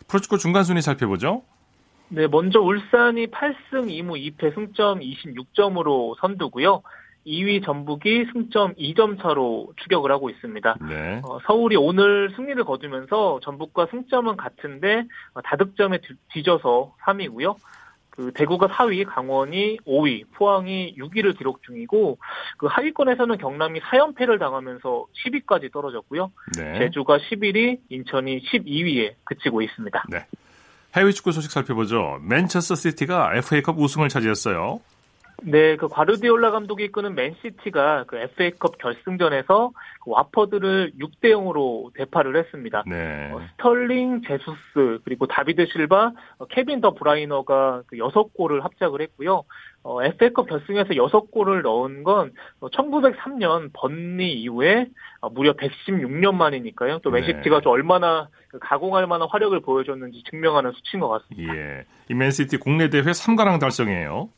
프로축구 0.08 0.38
중간 0.40 0.64
순위 0.64 0.82
살펴보죠. 0.82 1.44
네, 2.12 2.26
먼저 2.28 2.60
울산이 2.60 3.28
8승 3.28 3.88
2무 3.88 4.38
2패 4.38 4.56
승점 4.56 5.00
26점으로 5.00 6.20
선두고요. 6.20 6.82
2위 7.26 7.64
전북이 7.64 8.26
승점 8.32 8.74
2점 8.76 9.22
차로 9.22 9.74
추격을 9.78 10.12
하고 10.12 10.30
있습니다. 10.30 10.78
네. 10.88 11.22
어, 11.24 11.40
서울이 11.46 11.76
오늘 11.76 12.32
승리를 12.36 12.64
거두면서 12.64 13.40
전북과 13.44 13.88
승점은 13.92 14.38
같은데 14.38 15.06
어, 15.34 15.42
다득점에 15.42 16.00
뒤져서 16.34 16.96
3위고요. 17.06 17.56
그 18.20 18.34
대구가 18.34 18.68
4위, 18.68 19.06
강원이 19.08 19.78
5위, 19.88 20.26
포항이 20.34 20.94
6위를 20.98 21.38
기록 21.38 21.64
중이고 21.64 22.18
그 22.58 22.68
하위권에서는 22.68 23.38
경남이 23.38 23.80
4연패를 23.80 24.40
당하면서 24.40 25.06
10위까지 25.26 25.72
떨어졌고요. 25.72 26.30
네. 26.58 26.80
제주가 26.80 27.18
11위, 27.18 27.80
인천이 27.88 28.42
12위에 28.42 29.14
그치고 29.24 29.62
있습니다. 29.62 30.04
네. 30.10 30.26
해외 30.98 31.12
축구 31.14 31.32
소식 31.32 31.50
살펴보죠. 31.50 32.20
맨체스터 32.24 32.76
시티가 32.76 33.36
FA컵 33.36 33.80
우승을 33.80 34.10
차지했어요. 34.10 34.82
네, 35.44 35.76
그 35.76 35.88
과르디올라 35.88 36.52
감독이 36.52 36.86
이끄는 36.86 37.16
맨시티가 37.16 38.06
그 38.08 38.18
FA컵 38.18 38.78
결승전에서 38.78 39.72
그 40.04 40.12
왓포드를 40.12 40.94
6대 41.00 41.32
0으로 41.32 41.94
대파를 41.94 42.38
했습니다. 42.38 42.84
네. 42.88 43.32
어, 43.32 43.42
스털링, 43.52 44.22
제수스 44.28 45.00
그리고 45.04 45.28
다비드 45.28 45.66
실바, 45.68 46.12
어, 46.38 46.46
케빈 46.46 46.82
더 46.82 46.94
브라위너가 46.94 47.84
그 47.88 47.98
6골을 47.98 48.62
합작을 48.62 49.02
했고요. 49.02 49.44
어, 49.84 50.04
FA컵 50.04 50.48
결승에서 50.50 50.90
6골을 50.90 51.62
넣은 51.62 52.04
건 52.04 52.32
1903년 52.62 53.68
어, 53.68 53.70
번리 53.74 54.34
이후에 54.42 54.88
어, 55.22 55.30
무려 55.30 55.54
116년 55.54 56.36
만이니까요. 56.36 57.00
또 57.00 57.12
맨시티가 57.12 57.58
네. 57.58 57.62
좀 57.62 57.72
얼마나 57.72 58.30
그 58.50 58.60
가공할 58.60 59.08
만한 59.08 59.28
화력을 59.30 59.60
보여줬는지 59.62 60.24
증명하는 60.30 60.72
수치인 60.74 61.02
것 61.02 61.10
같습니다. 61.10 61.56
예. 61.56 61.86
이 62.10 62.14
맨시티 62.14 62.58
국내 62.58 62.90
대회 62.90 63.04
3관왕 63.04 63.60
달성이에요. 63.60 64.30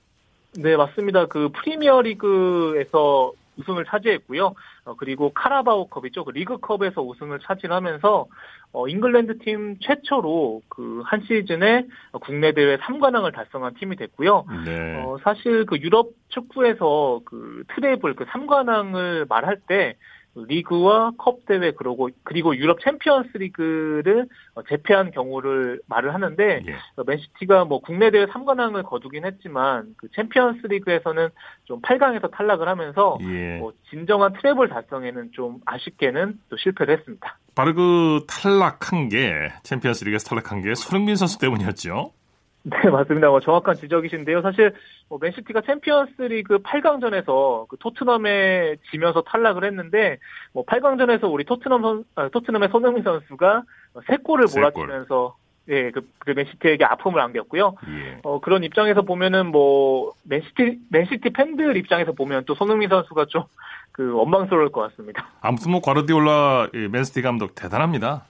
네, 0.58 0.76
맞습니다. 0.76 1.28
그 1.28 1.50
프리미어 1.50 2.02
리그에서 2.02 3.34
우승을 3.58 3.86
차지했고요. 3.86 4.56
어, 4.86 4.96
그리고 4.96 5.32
카라바오 5.34 5.88
컵이죠. 5.88 6.26
그 6.26 6.32
리그컵에서 6.32 7.02
우승을 7.02 7.40
차지하면서 7.40 8.26
어, 8.74 8.88
잉글랜드 8.88 9.40
팀 9.40 9.78
최초로 9.80 10.62
그 10.70 10.92
한 11.06 11.22
시즌에 11.28 11.86
국내 12.22 12.54
대회 12.54 12.78
3관왕을 12.78 13.34
달성한 13.34 13.74
팀이 13.76 13.98
됐고요. 13.98 14.46
네. 14.66 15.04
어, 15.04 15.18
사실 15.24 15.66
그 15.66 15.78
유럽 15.78 16.12
축구에서 16.30 17.22
그 17.26 17.64
트레블 17.76 18.16
그 18.16 18.26
3관왕을 18.26 19.28
말할 19.28 19.60
때 19.68 19.98
리그와 20.36 21.12
컵 21.18 21.46
대회 21.46 21.72
그리고 21.72 22.10
그리고 22.24 22.56
유럽 22.56 22.80
챔피언스 22.82 23.38
리그를 23.38 24.28
어, 24.56 24.64
제패한 24.64 25.12
경우를 25.12 25.82
말을 25.88 26.14
하는데 26.14 26.62
예. 26.66 26.74
어, 26.96 27.04
맨시티가 27.06 27.66
뭐 27.66 27.80
국내 27.80 28.12
대회 28.12 28.26
3관왕을 28.26 28.84
거두긴 28.84 29.26
했지만 29.26 29.94
그 29.98 30.08
챔피언스 30.16 30.68
리그에서는 30.68 31.30
좀 31.66 31.82
8강에서 31.82 32.32
탈락을 32.32 32.68
하면서 32.68 33.18
예. 33.22 33.58
뭐 33.58 33.74
진정한 33.90 34.34
트레블 34.34 34.70
달성에는 34.70 35.32
좀 35.34 35.60
아쉽게는 35.66 36.40
또 36.50 36.58
실패를 36.58 36.98
했습니다. 36.98 37.38
바로 37.54 37.74
그 37.74 38.26
탈락한 38.28 39.10
게 39.10 39.52
챔피언스 39.64 40.06
리그에서 40.06 40.30
탈락한 40.30 40.62
게 40.62 40.74
손흥민 40.76 41.16
선수 41.16 41.38
때문이었죠. 41.40 42.14
네, 42.64 42.78
맞습니다. 42.90 43.30
뭐 43.30 43.40
정확한 43.40 43.76
지적이신데요. 43.76 44.42
사실 44.42 44.74
뭐 45.10 45.20
맨시티가 45.22 45.62
챔피언스리그 45.62 46.60
8강전에서 46.60 47.68
그 47.68 47.78
토트넘에 47.78 48.78
지면서 48.92 49.22
탈락을 49.22 49.64
했는데 49.66 50.18
뭐 50.54 50.66
8강전에서 50.66 51.32
우리 51.32 51.44
토트넘 51.44 51.82
선 51.82 52.04
아, 52.16 52.30
토트넘의 52.30 52.70
손흥민 52.70 53.04
선수가 53.04 53.64
세 54.08 54.18
골을 54.18 54.48
몰아치면서 54.54 55.36
예, 55.70 55.92
그, 55.92 56.02
그 56.20 56.32
맨시티에게 56.32 56.84
아픔을 56.86 57.22
안겼고요. 57.22 57.76
예. 57.88 58.20
어, 58.24 58.42
그런 58.42 58.64
입장에서 58.64 59.04
보면은 59.04 59.48
뭐 59.48 60.14
맨시티 60.24 60.80
맨시티 60.90 61.30
팬들 61.32 61.78
입장에서 61.78 62.14
보면 62.14 62.46
또 62.46 62.56
손흥민 62.56 62.90
선수가 62.90 63.26
좀 63.26 63.44
그 63.92 64.14
원망스러울 64.14 64.72
것 64.72 64.82
같습니다. 64.90 65.28
아무튼 65.42 65.72
뭐 65.72 65.82
과르디올라 65.82 66.70
맨시티 66.92 67.22
감독 67.22 67.56
대단합니다. 67.56 68.26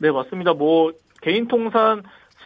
네, 0.00 0.10
맞습니다. 0.10 0.54
뭐 0.54 0.92
개인 1.20 1.46
통산 1.48 2.02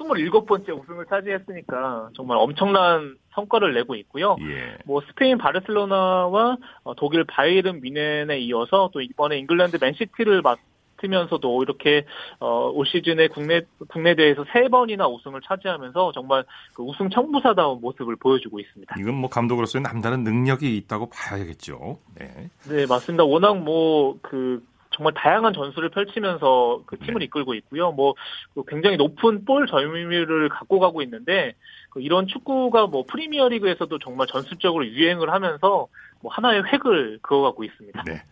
27번째 0.08 0.80
우승을 0.80 1.06
차지했으니까 1.06 2.10
정말 2.14 2.38
엄청난 2.38 3.16
성과를 3.34 3.74
내고 3.74 3.94
있고요. 3.96 4.36
예. 4.40 4.76
뭐 4.84 5.00
스페인 5.08 5.38
바르셀로나와 5.38 6.56
어, 6.84 6.94
독일 6.96 7.24
바이에른 7.24 7.80
미넨에 7.80 8.38
이어서 8.40 8.90
또 8.92 9.00
이번에 9.00 9.38
잉글랜드 9.38 9.78
맨시티를 9.80 10.42
맡으면서도 10.42 11.62
이렇게 11.62 12.04
어, 12.40 12.70
올 12.74 12.86
시즌에 12.86 13.28
국내 13.28 13.62
국내 13.88 14.14
대회에서 14.14 14.44
세 14.52 14.68
번이나 14.68 15.06
우승을 15.06 15.40
차지하면서 15.46 16.12
정말 16.12 16.44
그 16.74 16.82
우승 16.82 17.08
청부사다운 17.10 17.80
모습을 17.80 18.16
보여주고 18.16 18.58
있습니다. 18.58 18.96
이건 18.98 19.14
뭐 19.14 19.30
감독으로서의 19.30 19.82
남다른 19.82 20.24
능력이 20.24 20.76
있다고 20.76 21.10
봐야겠죠. 21.10 21.98
네, 22.18 22.50
네 22.68 22.86
맞습니다. 22.86 23.24
워낙 23.24 23.58
뭐 23.58 24.18
그 24.22 24.62
정말 25.00 25.14
다양한 25.14 25.54
전술을 25.54 25.88
펼치면서 25.88 26.82
그 26.84 26.98
팀을 26.98 27.20
네. 27.20 27.24
이끌고 27.24 27.54
있고요. 27.54 27.90
뭐그 27.92 28.64
굉장히 28.68 28.98
높은 28.98 29.46
볼 29.46 29.66
점유율을 29.66 30.50
갖고 30.50 30.78
가고 30.78 31.00
있는데 31.00 31.54
그 31.88 32.02
이런 32.02 32.26
축구가 32.26 32.86
뭐 32.86 33.04
프리미어리그에서도 33.08 33.98
정말 34.00 34.26
전술적으로 34.26 34.86
유행을 34.86 35.32
하면서 35.32 35.88
뭐 36.20 36.30
하나의 36.30 36.64
획을 36.70 37.20
그어가고 37.22 37.64
있습니다. 37.64 38.02
네. 38.04 38.22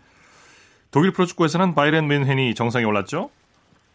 독일 0.91 1.13
프로축구에서는 1.13 1.75
바이렌 1.75 2.07
뮌헨이 2.07 2.55
정상에 2.55 2.85
올랐죠? 2.85 3.31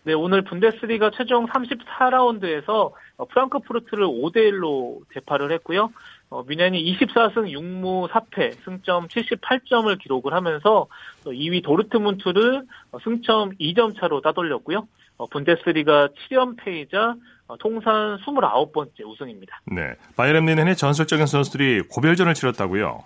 네, 0.06 0.14
오늘 0.14 0.42
분데스리가 0.42 1.12
최종 1.16 1.48
34라운드에서 1.48 2.92
프랑크푸르트를 3.30 4.06
5대 4.06 4.38
1로 4.52 5.02
대파를 5.10 5.52
했고요. 5.54 5.92
어, 6.30 6.44
미넨이 6.44 6.84
24승 6.98 7.50
6무 7.52 8.10
4패, 8.10 8.54
승점 8.66 9.08
78점을 9.08 9.98
기록을 10.00 10.34
하면서 10.34 10.88
2위 11.24 11.64
도르트문트를 11.64 12.64
어, 12.92 12.98
승점 13.04 13.52
2점 13.58 13.98
차로 13.98 14.20
따돌렸고요. 14.22 14.88
어, 15.18 15.28
분데스리가 15.28 16.10
7연패이자 16.30 17.18
어, 17.48 17.58
통산 17.58 18.18
29번째 18.18 19.06
우승입니다. 19.06 19.62
네, 19.72 19.94
바이에른 20.18 20.44
뮌헨의 20.44 20.76
전설적인 20.76 21.28
선수들이 21.28 21.84
고별전을 21.90 22.34
치렀다고요? 22.34 23.04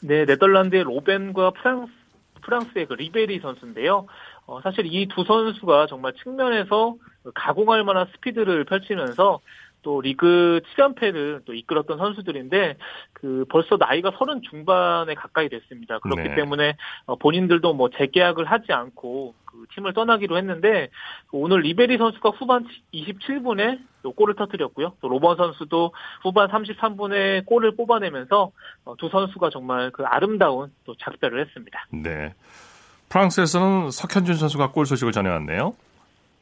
네, 0.00 0.24
네덜란드의 0.24 0.82
로벤과 0.82 1.50
프랑스 1.50 1.92
프랑스의 2.42 2.86
그 2.86 2.94
리베리 2.94 3.38
선수인데요. 3.38 4.06
어, 4.46 4.60
사실 4.62 4.86
이 4.86 5.06
두 5.06 5.24
선수가 5.24 5.86
정말 5.86 6.12
측면에서 6.22 6.96
가공할 7.34 7.84
만한 7.84 8.06
스피드를 8.14 8.64
펼치면서 8.64 9.40
또 9.82 10.00
리그 10.00 10.60
7연패를 10.76 11.44
또 11.44 11.54
이끌었던 11.54 11.98
선수들인데 11.98 12.76
그 13.12 13.44
벌써 13.50 13.76
나이가 13.76 14.12
30 14.16 14.48
중반에 14.48 15.14
가까이 15.14 15.48
됐습니다. 15.48 15.98
그렇기 15.98 16.28
네. 16.28 16.34
때문에 16.36 16.76
어, 17.06 17.16
본인들도 17.16 17.74
뭐 17.74 17.90
재계약을 17.90 18.44
하지 18.44 18.72
않고 18.72 19.34
그 19.44 19.66
팀을 19.74 19.92
떠나기로 19.92 20.38
했는데 20.38 20.88
오늘 21.30 21.60
리베리 21.60 21.98
선수가 21.98 22.30
후반 22.30 22.66
27분에 22.94 23.80
또 24.02 24.12
골을 24.12 24.34
터뜨렸고요. 24.34 24.94
또 25.00 25.08
로번 25.08 25.36
선수도 25.36 25.92
후반 26.22 26.48
33분에 26.48 27.44
골을 27.46 27.76
뽑아내면서 27.76 28.50
어, 28.84 28.96
두 28.96 29.08
선수가 29.08 29.50
정말 29.50 29.90
그 29.90 30.04
아름다운 30.04 30.72
또 30.84 30.94
작별을 30.96 31.44
했습니다. 31.44 31.86
네. 31.90 32.34
프랑스에서는 33.12 33.90
석현준 33.90 34.36
선수가 34.36 34.72
골 34.72 34.86
소식을 34.86 35.12
전해왔네요. 35.12 35.74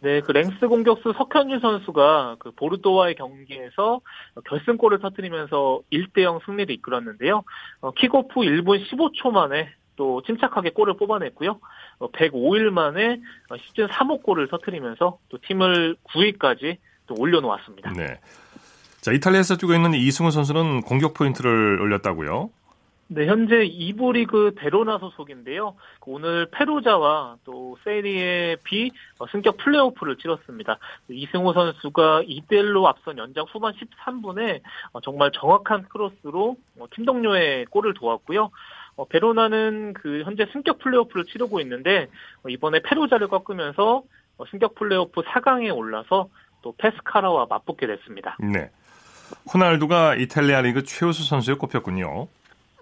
네, 0.03 0.21
그 0.21 0.31
랭스 0.33 0.69
공격수 0.69 1.12
석현주 1.19 1.59
선수가 1.61 2.37
그 2.39 2.53
보르도와의 2.53 3.17
경기에서 3.17 4.00
결승골을 4.47 5.00
터뜨리면서 5.00 5.81
1대0 5.93 6.45
승리를 6.47 6.73
이끌었는데요. 6.77 7.43
어, 7.81 7.91
킥오프 7.91 8.41
1분 8.41 8.87
15초 8.87 9.31
만에 9.33 9.69
또 9.97 10.23
침착하게 10.23 10.71
골을 10.71 10.97
뽑아냈고요. 10.97 11.61
어, 11.99 12.11
105일 12.12 12.71
만에 12.71 13.21
시즌 13.67 13.89
3호 13.89 14.23
골을 14.23 14.49
터뜨리면서 14.49 15.19
또 15.29 15.39
팀을 15.47 15.97
9위까지 16.05 16.79
또 17.09 17.15
올려놓았습니다. 17.19 17.93
네. 17.93 18.21
자, 19.00 19.12
이탈리아에서 19.12 19.57
뛰고 19.57 19.75
있는 19.75 19.93
이승우 19.95 20.31
선수는 20.31 20.83
공격 20.83 21.15
포인트를 21.15 21.81
올렸다고요? 21.81 22.50
네, 23.12 23.26
현재 23.26 23.67
2부 23.69 24.12
리그 24.12 24.52
베로나 24.57 24.99
소속인데요. 24.99 25.75
오늘 26.07 26.47
페루자와 26.52 27.38
또 27.45 27.76
세리에 27.83 28.59
B 28.62 28.92
어, 29.18 29.27
승격 29.27 29.57
플레이오프를 29.57 30.14
치렀습니다. 30.16 30.79
이승호 31.09 31.53
선수가 31.53 32.23
2대1로 32.23 32.85
앞선 32.85 33.18
연장 33.18 33.46
후반 33.51 33.75
13분에 33.75 34.61
어, 34.92 35.01
정말 35.01 35.33
정확한 35.33 35.88
크로스로 35.88 36.57
어, 36.79 36.87
팀 36.94 37.05
동료의 37.05 37.66
골을 37.66 37.94
도왔고요. 37.94 38.51
베로나는 39.09 39.94
그 39.94 40.23
현재 40.25 40.46
승격 40.53 40.79
플레이오프를 40.79 41.25
치르고 41.25 41.61
있는데 41.62 42.07
이번에 42.49 42.81
페루자를 42.85 43.27
꺾으면서 43.27 44.05
승격 44.53 44.77
플레이오프 44.77 45.23
4강에 45.23 45.75
올라서 45.75 46.29
또 46.62 46.75
페스카라와 46.79 47.46
맞붙게 47.51 47.88
됐습니다. 47.88 48.37
네. 48.38 48.70
호날두가 49.53 50.14
이탈리아 50.14 50.61
리그 50.61 50.85
최우수 50.85 51.25
선수에 51.25 51.55
꼽혔군요. 51.55 52.29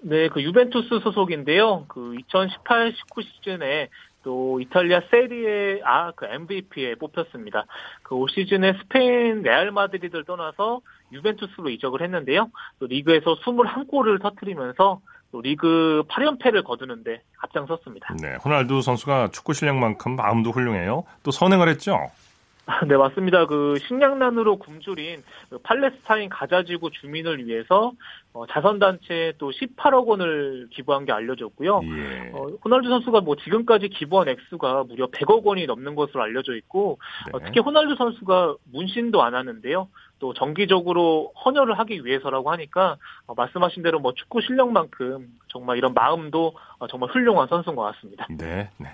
네, 0.03 0.29
그 0.29 0.43
유벤투스 0.43 1.01
소속인데요. 1.03 1.87
그 1.89 2.15
2018-19 2.31 3.23
시즌에 3.23 3.89
또 4.23 4.61
이탈리아 4.61 5.01
세리에 5.11 5.81
아그 5.85 6.27
MVP에 6.27 6.97
뽑혔습니다. 6.97 7.65
그 8.03 8.15
올 8.17 8.29
시즌에 8.29 8.75
스페인 8.83 9.43
레알 9.43 9.71
마드리드를 9.71 10.25
떠나서 10.25 10.81
유벤투스로 11.13 11.71
이적을 11.71 12.03
했는데요. 12.03 12.51
또 12.79 12.87
리그에서 12.87 13.37
21골을 13.37 14.21
터뜨리면서 14.21 15.01
또 15.31 15.41
리그 15.41 16.03
8연패를 16.09 16.65
거두는데 16.65 17.23
앞장섰습니다. 17.41 18.15
네, 18.21 18.37
호날두 18.45 18.83
선수가 18.83 19.29
축구 19.33 19.53
실력만큼 19.53 20.17
마음도 20.17 20.51
훌륭해요. 20.51 21.05
또 21.23 21.31
선행을 21.31 21.69
했죠. 21.69 21.99
네, 22.87 22.97
맞습니다. 22.97 23.47
그 23.47 23.77
식량난으로 23.89 24.59
굶주린 24.59 25.23
그 25.49 25.59
팔레스타인 25.59 26.29
가자지구 26.29 26.91
주민을 26.91 27.47
위해서 27.47 27.93
어, 28.35 28.47
자선단체에 28.47 29.35
또 29.39 29.51
18억 29.51 30.07
원을 30.07 30.69
기부한 30.71 31.07
게 31.07 31.13
알려졌고요. 31.13 31.81
예. 31.85 32.31
어, 32.35 32.49
호날두 32.63 32.91
선수가 32.91 33.23
뭐 33.23 33.37
지금까지 33.37 33.89
기부한 33.89 34.29
액수가 34.29 34.85
무려 34.85 35.07
100억 35.07 35.45
원이 35.45 35.65
넘는 35.67 35.95
것으로 35.95 36.23
알려져 36.23 36.55
있고 36.57 36.99
네. 37.27 37.33
어, 37.33 37.41
특히 37.45 37.61
호날두 37.61 37.97
선수가 37.97 38.57
문신도 38.71 39.23
안 39.23 39.35
하는데요. 39.35 39.89
또 40.19 40.35
정기적으로 40.35 41.33
헌혈을 41.45 41.79
하기 41.79 42.05
위해서라고 42.05 42.51
하니까 42.51 42.97
어, 43.27 43.35
말씀하신 43.35 43.83
대로 43.83 43.99
뭐 43.99 44.13
축구 44.13 44.43
실력만큼 44.43 45.27
정말 45.49 45.79
이런 45.79 45.95
마음도 45.95 46.53
어, 46.79 46.87
정말 46.87 47.09
훌륭한 47.11 47.49
선수인 47.49 47.77
것 47.77 47.83
같습니다. 47.95 48.27
네, 48.29 48.69
네. 48.77 48.89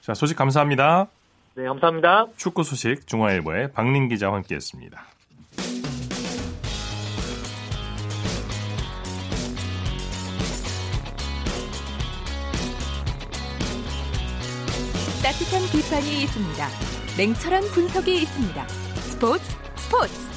자 0.00 0.14
소식 0.14 0.36
감사합니다. 0.36 1.08
네, 1.56 1.64
감사합니다. 1.66 2.26
축구 2.36 2.64
소식 2.64 3.06
중화일보의 3.06 3.72
박민 3.72 4.08
기자와 4.08 4.34
함께했습니다. 4.36 5.00
따뜻한 15.22 15.62
비판이 15.72 16.22
있습니다. 16.24 16.68
냉철한 17.16 17.62
분석이 17.72 18.22
있습니다. 18.22 18.68
스포츠 18.68 19.44
스포츠. 19.76 20.33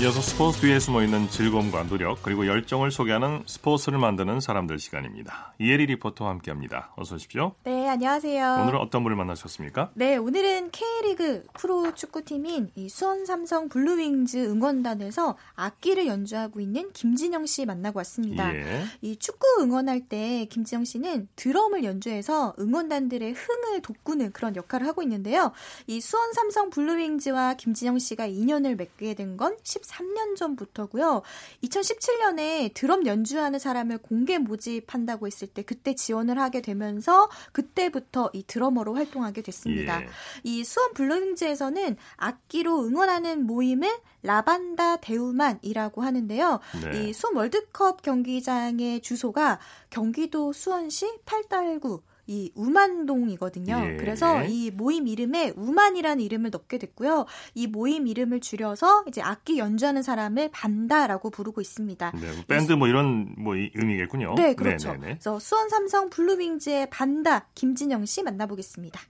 이어서 0.00 0.22
스포츠 0.22 0.62
뒤에 0.62 0.78
숨어 0.80 1.02
있는 1.02 1.28
즐거움과 1.28 1.86
노력 1.86 2.22
그리고 2.22 2.46
열정을 2.46 2.90
소개하는 2.90 3.42
스포츠를 3.44 3.98
만드는 3.98 4.40
사람들 4.40 4.78
시간입니다. 4.78 5.52
이혜리 5.58 5.84
리포터와 5.84 6.30
함께합니다. 6.30 6.94
어서 6.96 7.16
오십시오. 7.16 7.52
네, 7.64 7.86
안녕하세요. 7.86 8.60
오늘은 8.62 8.78
어떤 8.80 9.02
분을 9.02 9.14
만나셨습니까? 9.18 9.90
네, 9.92 10.16
오늘은 10.16 10.70
K리그 10.70 11.44
프로 11.52 11.94
축구팀인 11.94 12.70
이 12.76 12.88
수원 12.88 13.26
삼성 13.26 13.68
블루윙즈 13.68 14.38
응원단에서 14.38 15.36
악기를 15.54 16.06
연주하고 16.06 16.60
있는 16.60 16.90
김진영 16.94 17.44
씨 17.44 17.66
만나고 17.66 17.98
왔습니다. 17.98 18.54
예. 18.54 18.84
이 19.02 19.16
축구 19.16 19.46
응원할 19.60 20.00
때 20.08 20.46
김진영 20.46 20.86
씨는 20.86 21.28
드럼을 21.36 21.84
연주해서 21.84 22.54
응원단들의 22.58 23.34
흥을 23.34 23.82
돋구는 23.82 24.32
그런 24.32 24.56
역할을 24.56 24.86
하고 24.86 25.02
있는데요. 25.02 25.52
이 25.86 26.00
수원 26.00 26.32
삼성 26.32 26.70
블루윙즈와 26.70 27.54
김진영 27.54 27.98
씨가 27.98 28.24
인연을 28.24 28.76
맺게 28.76 29.12
된 29.12 29.36
건 29.36 29.56
3년 29.90 30.36
전부터고요. 30.36 31.22
2017년에 31.64 32.72
드럼 32.74 33.06
연주하는 33.06 33.58
사람을 33.58 33.98
공개 33.98 34.38
모집한다고 34.38 35.26
했을 35.26 35.48
때 35.48 35.62
그때 35.62 35.94
지원을 35.94 36.38
하게 36.38 36.60
되면서 36.62 37.28
그때부터 37.52 38.30
이 38.32 38.44
드러머로 38.46 38.94
활동하게 38.94 39.42
됐습니다. 39.42 40.02
예. 40.02 40.08
이 40.44 40.64
수원 40.64 40.94
블루윙즈에서는 40.94 41.96
악기로 42.16 42.84
응원하는 42.84 43.46
모임을 43.46 43.90
라반다 44.22 44.98
대우만이라고 44.98 46.02
하는데요. 46.02 46.60
네. 46.82 47.08
이 47.08 47.12
수원 47.12 47.36
월드컵 47.36 48.02
경기장의 48.02 49.00
주소가 49.00 49.58
경기도 49.88 50.52
수원시 50.52 51.10
팔달구 51.24 52.02
이 52.30 52.52
우만동이거든요. 52.54 53.82
예. 53.84 53.96
그래서 53.96 54.44
이 54.44 54.70
모임 54.70 55.08
이름에 55.08 55.52
우만이라는 55.56 56.22
이름을 56.22 56.50
넣게 56.50 56.78
됐고요. 56.78 57.26
이 57.56 57.66
모임 57.66 58.06
이름을 58.06 58.38
줄여서 58.38 59.06
이제 59.08 59.20
악기 59.20 59.58
연주하는 59.58 60.04
사람을 60.04 60.50
반다라고 60.52 61.30
부르고 61.30 61.60
있습니다. 61.60 62.12
네, 62.14 62.20
뭐 62.20 62.44
밴드 62.46 62.72
뭐 62.74 62.86
이런 62.86 63.34
뭐 63.36 63.56
의미겠군요. 63.56 64.34
네, 64.36 64.54
그렇죠. 64.54 64.92
네네네. 64.92 65.14
그래서 65.14 65.40
수원 65.40 65.68
삼성 65.68 66.08
블루윙즈의 66.08 66.90
반다 66.90 67.48
김진영 67.56 68.06
씨 68.06 68.22
만나보겠습니다. 68.22 69.00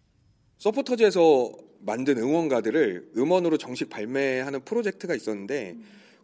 서포터즈에서 0.56 1.52
만든 1.80 2.16
응원가들을 2.16 3.10
음원으로 3.18 3.58
정식 3.58 3.90
발매하는 3.90 4.64
프로젝트가 4.64 5.14
있었는데 5.14 5.76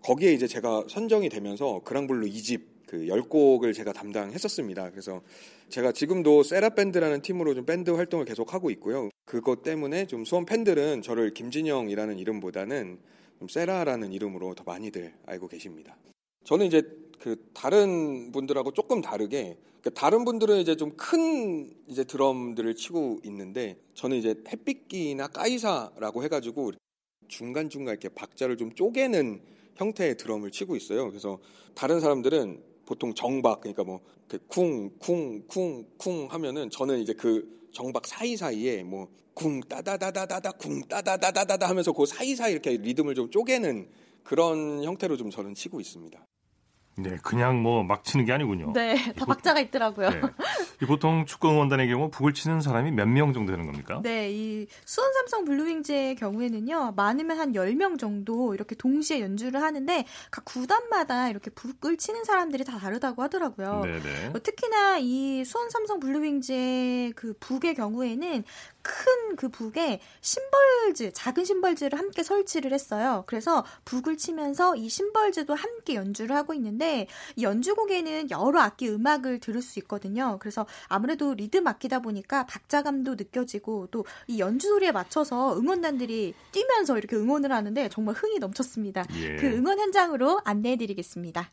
거기에 0.03 0.33
이제 0.33 0.47
제가 0.47 0.85
선정이 0.89 1.29
되면서 1.29 1.83
그랑블루 1.85 2.27
2집 2.27 2.76
그 2.87 2.99
10곡을 3.07 3.75
제가 3.75 3.93
담당했었습니다. 3.93 4.91
그래서 4.91 5.21
제가 5.69 5.93
지금도 5.93 6.43
세라 6.43 6.71
밴드라는 6.71 7.21
팀으로 7.23 7.55
좀 7.55 7.67
밴드 7.67 7.91
활동을 7.91 8.25
계속 8.25 8.55
하고 8.55 8.71
있고요. 8.71 9.11
그것 9.25 9.63
때문에 9.63 10.07
좀 10.07 10.25
수원 10.25 10.47
팬들은 10.47 11.03
저를 11.03 11.35
김진영이라는 11.35 12.19
이름보다는 12.19 12.99
좀 13.39 13.49
세라라는 13.49 14.13
이름으로 14.13 14.55
더 14.55 14.65
많이들 14.65 15.13
알고 15.27 15.49
계십니다. 15.49 15.97
저는 16.45 16.67
이제 16.67 16.83
그 17.19 17.51
다른 17.53 18.31
분들하고 18.31 18.73
조금 18.73 19.01
다르게 19.03 19.59
그러니까 19.81 20.01
다른 20.01 20.25
분들은 20.25 20.59
이제 20.59 20.77
좀 20.77 20.97
큰 20.97 21.75
이제 21.89 22.05
드럼들을 22.05 22.75
치고 22.75 23.21
있는데 23.25 23.77
저는 23.95 24.17
이제 24.17 24.35
햇빛기나 24.49 25.29
까이사라고 25.29 26.23
해가지고 26.25 26.73
중간 27.29 27.69
중간 27.69 27.93
이렇게 27.93 28.09
박자를 28.09 28.57
좀 28.57 28.73
쪼개는 28.73 29.41
형태의 29.77 30.17
드럼을 30.17 30.51
치고 30.51 30.77
있어요. 30.77 31.09
그래서 31.09 31.39
다른 31.75 32.01
사람들은 32.01 32.63
보통 32.87 33.13
정박 33.15 33.61
그러니까 33.61 33.85
뭐 33.85 34.01
쿵쿵쿵쿵 34.49 35.85
쿵 35.99 36.27
하면은 36.31 36.71
저는 36.71 37.01
이제 37.01 37.13
그 37.13 37.69
정박 37.73 38.07
사이 38.07 38.37
사이에 38.37 38.83
뭐쿵 38.85 39.61
따다다다다다 39.69 40.53
쿵 40.53 40.81
따다다다다다 40.89 41.69
하면서 41.69 41.93
그 41.93 42.07
사이 42.07 42.35
사이 42.35 42.53
이렇게 42.53 42.77
리듬을 42.77 43.15
좀 43.15 43.31
쪼개는 43.31 43.89
그런 44.23 44.83
형태로 44.83 45.17
좀 45.17 45.31
저는 45.31 45.55
치고 45.55 45.81
있습니다. 45.81 46.25
네, 46.99 47.17
그냥 47.23 47.63
뭐 47.63 47.83
막 47.83 48.03
치는 48.05 48.25
게 48.25 48.33
아니군요. 48.33 48.73
네, 48.73 48.97
다 49.13 49.27
박자가 49.27 49.61
있더라고요. 49.61 50.09
네. 50.09 50.21
보통 50.85 51.25
축구 51.25 51.49
응원단의 51.51 51.89
경우 51.89 52.11
북을 52.11 52.35
치는 52.35 52.61
사람이 52.61 52.91
몇 52.91 53.07
명 53.09 53.33
정도 53.33 53.53
되는 53.53 53.65
겁니까? 53.67 54.01
네, 54.03 54.31
이 54.31 54.67
수원 54.85 55.13
삼성 55.15 55.45
블루윙즈의 55.47 56.17
경우에는요, 56.17 56.93
많으면 56.97 57.39
한 57.39 57.53
10명 57.53 57.99
정도 57.99 58.53
이렇게 58.53 58.75
동시에 58.75 59.21
연주를 59.21 59.63
하는데, 59.63 60.05
각 60.31 60.45
구단마다 60.45 61.31
이렇게 61.31 61.51
북을 61.51 61.97
치는 61.97 62.25
사람들이 62.25 62.65
다 62.65 62.79
다르다고 62.79 63.23
하더라고요. 63.23 63.81
네네. 63.85 64.33
어, 64.35 64.43
특히나 64.43 64.99
이 64.99 65.45
수원 65.47 65.71
삼성 65.71 65.99
블루윙즈의 66.01 67.13
그 67.13 67.33
북의 67.41 67.75
경우에는 67.75 68.45
큰 68.87 69.37
그 69.37 69.51
북에 69.51 70.01
심벌즈, 70.23 71.13
작은 71.13 71.45
심벌즈를 71.45 71.99
함께 71.99 72.23
설치를 72.23 72.73
했어요. 72.73 73.25
그래서 73.27 73.65
북을 73.85 74.17
치면서 74.17 74.75
이 74.77 74.89
심벌즈도 74.89 75.55
함께 75.55 75.95
연주를 75.95 76.35
하고 76.35 76.55
있는데 76.55 77.07
이 77.37 77.45
연주곡에는 77.45 78.31
여러 78.31 78.61
악기 78.61 78.89
음악을 78.89 79.41
들을 79.41 79.63
수 79.63 79.79
있거든요. 79.81 80.39
그래서 80.41 80.67
아무래도 80.89 81.35
리듬 81.35 81.67
악기다 81.67 82.01
보니까 82.01 82.47
박자감도 82.47 83.15
느껴지고 83.15 83.89
또 83.89 84.05
이 84.29 84.39
연주 84.39 84.69
소리에 84.69 84.93
맞춰서 84.93 85.59
응원단들이 85.59 86.35
뛰면서 86.53 86.97
이렇게 86.97 87.17
응원을 87.17 87.53
하는데 87.53 87.89
정말 87.89 88.15
흥이 88.15 88.39
넘쳤습니다. 88.39 89.05
예. 89.17 89.37
그 89.37 89.47
응원 89.47 89.79
현장으로 89.79 90.41
안내해 90.45 90.77
드리겠습니다. 90.77 91.51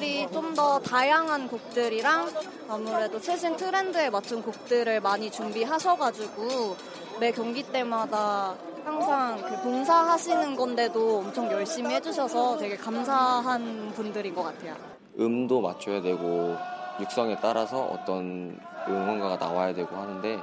확실히 0.00 0.26
좀더 0.32 0.78
다양한 0.80 1.46
곡들이랑 1.46 2.30
아무래도 2.68 3.20
최신 3.20 3.54
트렌드에 3.56 4.08
맞춘 4.08 4.42
곡들을 4.42 5.00
많이 5.00 5.30
준비하셔가지고 5.30 6.76
매 7.20 7.30
경기 7.30 7.62
때마다 7.62 8.54
항상 8.82 9.36
그 9.42 9.62
봉사하시는 9.62 10.56
건데도 10.56 11.18
엄청 11.18 11.50
열심히 11.52 11.94
해주셔서 11.94 12.56
되게 12.56 12.76
감사한 12.76 13.92
분들인 13.94 14.34
것 14.34 14.42
같아요. 14.42 14.74
음도 15.18 15.60
맞춰야 15.60 16.00
되고 16.00 16.56
육성에 16.98 17.36
따라서 17.42 17.82
어떤 17.82 18.58
응원가가 18.88 19.36
나와야 19.36 19.74
되고 19.74 19.94
하는데 19.94 20.40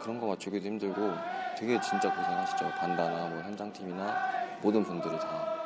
그런 0.00 0.20
거 0.20 0.28
맞추기도 0.28 0.64
힘들고 0.64 1.12
되게 1.58 1.80
진짜 1.80 2.14
고생하시죠. 2.14 2.70
반다나 2.78 3.28
뭐 3.28 3.42
현장팀이나 3.42 4.16
모든 4.62 4.84
분들이 4.84 5.18
다. 5.18 5.59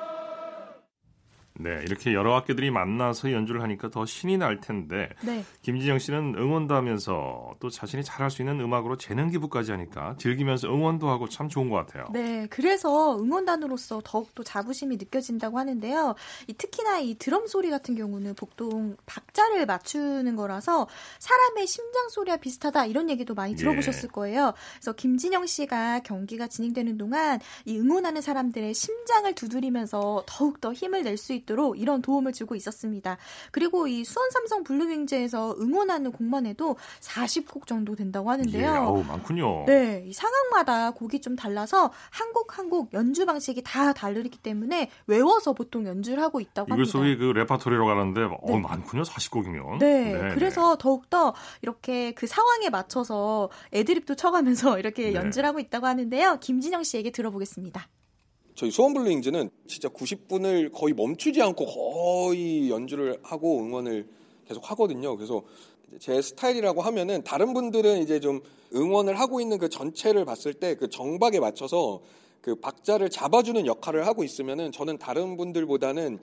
네, 1.60 1.82
이렇게 1.84 2.12
여러 2.14 2.34
학교들이 2.34 2.72
만나서 2.72 3.30
연주를 3.30 3.62
하니까 3.62 3.88
더 3.88 4.04
신이 4.04 4.38
날 4.38 4.60
텐데 4.60 5.08
네. 5.22 5.44
김진영 5.62 6.00
씨는 6.00 6.34
응원도 6.36 6.74
하면서 6.74 7.54
또 7.60 7.70
자신이 7.70 8.02
잘할 8.02 8.30
수 8.32 8.42
있는 8.42 8.60
음악으로 8.60 8.96
재능 8.96 9.30
기부까지 9.30 9.70
하니까 9.70 10.16
즐기면서 10.18 10.66
응원도 10.68 11.08
하고 11.08 11.28
참 11.28 11.48
좋은 11.48 11.70
것 11.70 11.76
같아요. 11.76 12.06
네, 12.12 12.48
그래서 12.50 13.16
응원단으로서 13.20 14.02
더욱더 14.04 14.42
자부심이 14.42 14.96
느껴진다고 14.96 15.56
하는데요. 15.60 16.16
이 16.48 16.54
특히나 16.54 16.98
이 16.98 17.14
드럼 17.14 17.46
소리 17.46 17.70
같은 17.70 17.94
경우는 17.94 18.34
보통 18.34 18.96
박자를 19.06 19.64
맞추는 19.64 20.34
거라서 20.34 20.88
사람의 21.20 21.68
심장 21.68 22.08
소리와 22.08 22.36
비슷하다 22.38 22.86
이런 22.86 23.08
얘기도 23.10 23.34
많이 23.34 23.52
예. 23.52 23.56
들어보셨을 23.56 24.08
예. 24.08 24.12
거예요. 24.12 24.54
그래서 24.74 24.92
김진영 24.92 25.46
씨가 25.46 26.00
경기가 26.00 26.48
진행되는 26.48 26.98
동안 26.98 27.38
이 27.64 27.78
응원하는 27.78 28.20
사람들의 28.20 28.74
심장을 28.74 29.32
두드리면서 29.34 30.24
더욱 30.26 30.60
더 30.60 30.72
힘을 30.72 31.04
낼 31.04 31.14
수 31.14 31.32
있도록 31.32 31.43
있도록 31.44 31.78
이런 31.78 32.02
도움을 32.02 32.33
주고 32.33 32.54
있었습니다. 32.54 33.16
그리고 33.52 33.87
이 33.87 34.04
수원 34.04 34.30
삼성 34.30 34.64
블루윙즈에서 34.64 35.57
응원하는 35.61 36.11
곡만 36.12 36.46
해도 36.46 36.76
40곡 37.00 37.66
정도 37.66 37.94
된다고 37.94 38.30
하는데요. 38.30 38.62
예, 38.62 38.66
어우, 38.68 39.04
많군요. 39.04 39.64
네, 39.66 40.11
상황마다 40.12 40.90
곡이 40.92 41.20
좀 41.20 41.37
달라서 41.37 41.90
한 42.11 42.33
곡 42.33 42.59
한 42.59 42.64
곡 42.70 42.92
연주 42.94 43.26
방식이 43.26 43.62
다 43.62 43.92
다르기 43.92 44.38
때문에 44.38 44.90
외워서 45.07 45.52
보통 45.52 45.87
연주를 45.87 46.22
하고 46.22 46.40
있다고 46.40 46.72
합니다. 46.72 46.74
이걸 46.74 46.87
소위 46.87 47.16
그 47.16 47.24
레파토리로 47.38 47.85
가는데 47.87 48.20
네. 48.22 48.28
어, 48.40 48.59
많군요. 48.59 49.02
40곡이면. 49.02 49.78
네, 49.78 50.12
네 50.14 50.35
그래서 50.35 50.76
네. 50.76 50.83
더욱더 50.83 51.35
이렇게 51.62 52.12
그 52.12 52.26
상황에 52.26 52.70
맞춰서 52.70 53.50
애드립도 53.72 54.14
쳐가면서 54.14 54.78
이렇게 54.80 55.11
네. 55.11 55.14
연주를 55.14 55.48
하고 55.48 55.61
있다고 55.61 55.87
하는데요. 55.87 56.38
김진영 56.40 56.83
씨에게 56.85 57.11
들어보겠습니다. 57.11 57.87
저희 58.54 58.70
수원블루잉즈는 58.70 59.50
진짜 59.66 59.88
90분을 59.88 60.72
거의 60.72 60.94
멈추지 60.94 61.42
않고 61.42 61.66
거의 61.66 62.70
연주를 62.70 63.18
하고 63.22 63.58
응원을 63.60 64.06
계속 64.46 64.70
하거든요. 64.70 65.16
그래서 65.16 65.42
제 65.98 66.20
스타일이라고 66.22 66.82
하면은 66.82 67.22
다른 67.24 67.52
분들은 67.54 68.02
이제 68.02 68.20
좀 68.20 68.40
응원을 68.74 69.18
하고 69.18 69.40
있는 69.40 69.58
그 69.58 69.68
전체를 69.68 70.24
봤을 70.24 70.54
때 70.54 70.74
그 70.76 70.88
정박에 70.88 71.40
맞춰서 71.40 72.00
그 72.40 72.56
박자를 72.56 73.10
잡아주는 73.10 73.64
역할을 73.66 74.06
하고 74.06 74.22
있으면은 74.22 74.70
저는 74.70 74.98
다른 74.98 75.36
분들보다는 75.36 76.18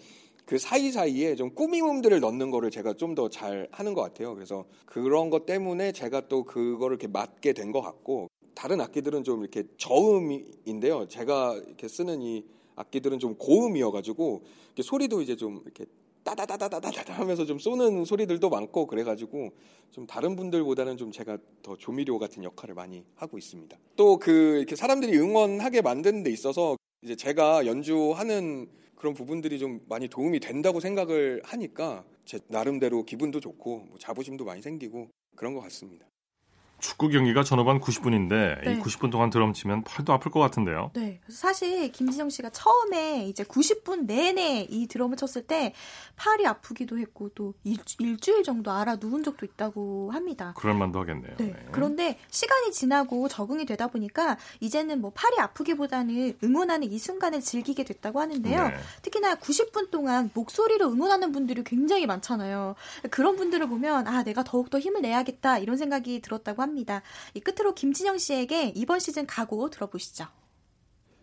그 0.46 0.58
사이사이에 0.58 1.36
좀 1.36 1.54
꾸밈음들을 1.56 2.20
넣는 2.20 2.52
거를 2.52 2.72
제가 2.72 2.94
좀 2.94 3.16
더 3.16 3.30
잘 3.30 3.68
하는 3.72 3.94
것 3.94 4.02
같아요. 4.02 4.36
그래서 4.36 4.66
그런 4.86 5.30
것 5.30 5.46
때문에 5.46 5.92
제가 5.94 6.28
또 6.28 6.44
그거를 6.44 6.96
이렇게 6.96 7.08
맞게 7.08 7.54
된 7.54 7.72
것 7.72 7.82
같고 7.82 8.30
다른 8.54 8.82
악기들은 8.82 9.24
좀 9.24 9.42
이렇게 9.42 9.64
저음인데요. 9.78 11.08
제가 11.08 11.56
이렇게 11.68 11.88
쓰는 11.88 12.22
이 12.22 12.46
악기들은 12.76 13.20
좀 13.20 13.36
고음이어가지고 13.36 14.44
소리도 14.82 15.22
이제 15.22 15.36
좀 15.36 15.62
이렇게 15.64 15.86
따다다다다다다 16.24 17.14
하면서 17.14 17.46
좀 17.46 17.58
쏘는 17.60 18.06
소리들도 18.06 18.50
많고 18.50 18.86
그래가지고 18.88 19.52
좀 19.92 20.06
다른 20.08 20.36
분들보다는 20.36 20.98
좀 20.98 21.12
제가 21.12 21.38
더 21.64 21.76
조미료 21.76 22.20
같은 22.20 22.44
역할을 22.44 22.76
많이 22.76 23.04
하고 23.16 23.38
있습니다. 23.38 23.78
또 23.96 24.18
그 24.18 24.58
이렇게 24.58 24.76
사람들이 24.76 25.18
응원하게 25.18 25.82
만드는 25.82 26.24
데 26.24 26.30
있어서 26.32 26.78
이제 27.02 27.16
제가 27.16 27.66
연주하는 27.66 28.68
그런 28.96 29.16
부분들이 29.16 29.58
좀 29.58 29.82
많이 29.90 30.08
도움이 30.08 30.40
된다고 30.40 30.80
생각을 30.80 31.42
하니까 31.44 32.06
제 32.26 32.40
나름대로 32.48 33.04
기분도 33.04 33.40
좋고 33.40 33.86
뭐 33.90 33.98
자부심도 33.98 34.46
많이 34.46 34.62
생기고 34.62 35.10
그런 35.36 35.56
것 35.56 35.62
같습니다. 35.62 36.06
축구 36.82 37.10
경기가 37.10 37.44
전후반 37.44 37.80
90분인데 37.80 38.64
네. 38.64 38.74
이 38.74 38.80
90분 38.80 39.12
동안 39.12 39.30
드럼 39.30 39.54
치면 39.54 39.84
팔도 39.84 40.12
아플 40.12 40.32
것 40.32 40.40
같은데요. 40.40 40.92
네. 40.94 41.22
사실 41.30 41.92
김진영 41.92 42.30
씨가 42.30 42.50
처음에 42.50 43.28
이제 43.28 43.44
90분 43.44 44.06
내내 44.06 44.68
이 44.70 44.88
드럼을 44.88 45.16
쳤을 45.16 45.44
때 45.44 45.74
팔이 46.16 46.46
아프기도 46.46 46.98
했고 46.98 47.30
또 47.30 47.54
일, 47.64 47.78
주일 47.86 48.44
정도 48.44 48.72
알아 48.72 48.98
누운 49.00 49.24
적도 49.24 49.46
있다고 49.46 50.12
합니다. 50.12 50.54
그럴 50.58 50.76
만도 50.76 51.00
하겠네요. 51.00 51.36
네. 51.38 51.46
네. 51.46 51.66
그런데 51.72 52.18
시간이 52.30 52.72
지나고 52.72 53.28
적응이 53.28 53.66
되다 53.66 53.88
보니까 53.88 54.38
이제는 54.60 55.02
뭐 55.02 55.12
팔이 55.14 55.40
아프기보다는 55.40 56.40
응원하는 56.44 56.92
이 56.92 56.98
순간을 56.98 57.42
즐기게 57.42 57.84
됐다고 57.84 58.20
하는데요. 58.20 58.68
네. 58.70 58.76
특히나 59.04 59.36
90분 59.36 59.92
동안 59.92 60.32
목소리로 60.34 60.92
응원하는 60.92 61.32
분들이 61.32 61.64
굉장히 61.64 62.08
많잖아요. 62.08 62.76
그런 63.12 63.36
분들을 63.36 63.68
보면 63.70 64.08
아 64.08 64.24
내가 64.24 64.44
더욱더 64.44 64.80
힘을 64.80 65.02
내야겠다 65.02 65.60
이런 65.60 65.78
생각이 65.78 66.22
들었다고 66.22 66.64
합니다. 66.64 66.71
합니다. 66.72 67.02
이 67.34 67.40
끝으로 67.42 67.74
김진영 67.76 68.18
씨에게 68.18 68.72
이번 68.76 69.00
시즌 69.00 69.26
각오 69.28 69.70
들어보시죠. 69.70 70.26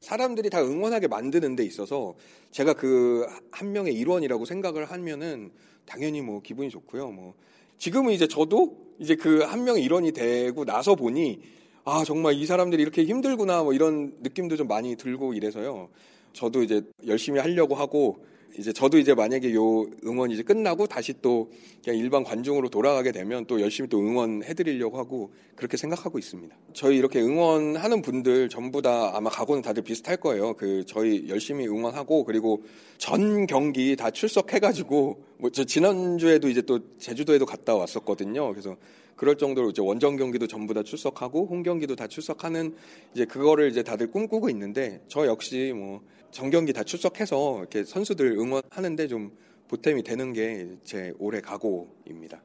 사람들이 0.00 0.50
다 0.50 0.62
응원하게 0.62 1.08
만드는 1.08 1.56
데 1.56 1.64
있어서 1.64 2.14
제가 2.52 2.74
그 2.74 3.26
한 3.50 3.72
명의 3.72 3.94
일원이라고 3.94 4.44
생각을 4.44 4.84
하면은 4.84 5.50
당연히 5.86 6.20
뭐 6.20 6.40
기분이 6.42 6.68
좋고요. 6.70 7.10
뭐 7.10 7.34
지금은 7.78 8.12
이제 8.12 8.28
저도 8.28 8.76
이제 9.00 9.16
그 9.16 9.42
한 9.44 9.64
명의 9.64 9.82
일원이 9.82 10.12
되고 10.12 10.64
나서 10.64 10.94
보니 10.94 11.40
아 11.84 12.04
정말 12.04 12.34
이 12.34 12.44
사람들이 12.46 12.82
이렇게 12.82 13.04
힘들구나 13.04 13.62
뭐 13.64 13.72
이런 13.72 14.14
느낌도 14.20 14.56
좀 14.56 14.68
많이 14.68 14.94
들고 14.96 15.32
이래서요. 15.32 15.88
저도 16.34 16.62
이제 16.62 16.82
열심히 17.06 17.40
하려고 17.40 17.74
하고 17.74 18.24
이제 18.56 18.72
저도 18.72 18.98
이제 18.98 19.14
만약에 19.14 19.54
요 19.54 19.86
응원 20.04 20.30
이제 20.30 20.42
끝나고 20.42 20.86
다시 20.86 21.14
또 21.20 21.50
그냥 21.84 21.98
일반 21.98 22.24
관중으로 22.24 22.68
돌아가게 22.68 23.12
되면 23.12 23.46
또 23.46 23.60
열심히 23.60 23.88
또 23.88 24.00
응원해 24.00 24.54
드리려고 24.54 24.98
하고 24.98 25.32
그렇게 25.54 25.76
생각하고 25.76 26.18
있습니다. 26.18 26.56
저희 26.72 26.96
이렇게 26.96 27.20
응원하는 27.20 28.02
분들 28.02 28.48
전부 28.48 28.82
다 28.82 29.16
아마 29.16 29.30
각오는 29.30 29.62
다들 29.62 29.82
비슷할 29.82 30.16
거예요. 30.16 30.54
그 30.54 30.84
저희 30.86 31.28
열심히 31.28 31.66
응원하고 31.66 32.24
그리고 32.24 32.64
전 32.96 33.46
경기 33.46 33.96
다 33.96 34.10
출석해 34.10 34.58
가지고 34.58 35.22
뭐 35.38 35.50
저 35.50 35.64
지난주에도 35.64 36.48
이제 36.48 36.62
또 36.62 36.80
제주도에도 36.98 37.46
갔다 37.46 37.74
왔었거든요. 37.76 38.48
그래서 38.50 38.76
그럴 39.16 39.36
정도로 39.36 39.70
이제 39.70 39.82
원정 39.82 40.16
경기도 40.16 40.46
전부 40.46 40.74
다 40.74 40.82
출석하고 40.82 41.46
홈 41.46 41.62
경기도 41.62 41.96
다 41.96 42.06
출석하는 42.06 42.74
이제 43.14 43.24
그거를 43.24 43.70
이제 43.70 43.82
다들 43.82 44.10
꿈꾸고 44.10 44.48
있는데 44.50 45.00
저 45.08 45.26
역시 45.26 45.72
뭐 45.74 46.00
정경기 46.30 46.72
다 46.72 46.84
출석해서 46.84 47.58
이렇게 47.60 47.84
선수들 47.84 48.32
응원하는데 48.38 49.08
좀 49.08 49.32
보탬이 49.68 50.02
되는 50.02 50.32
게 50.32 50.68
제 50.84 51.12
올해 51.18 51.40
각오입니다. 51.40 52.42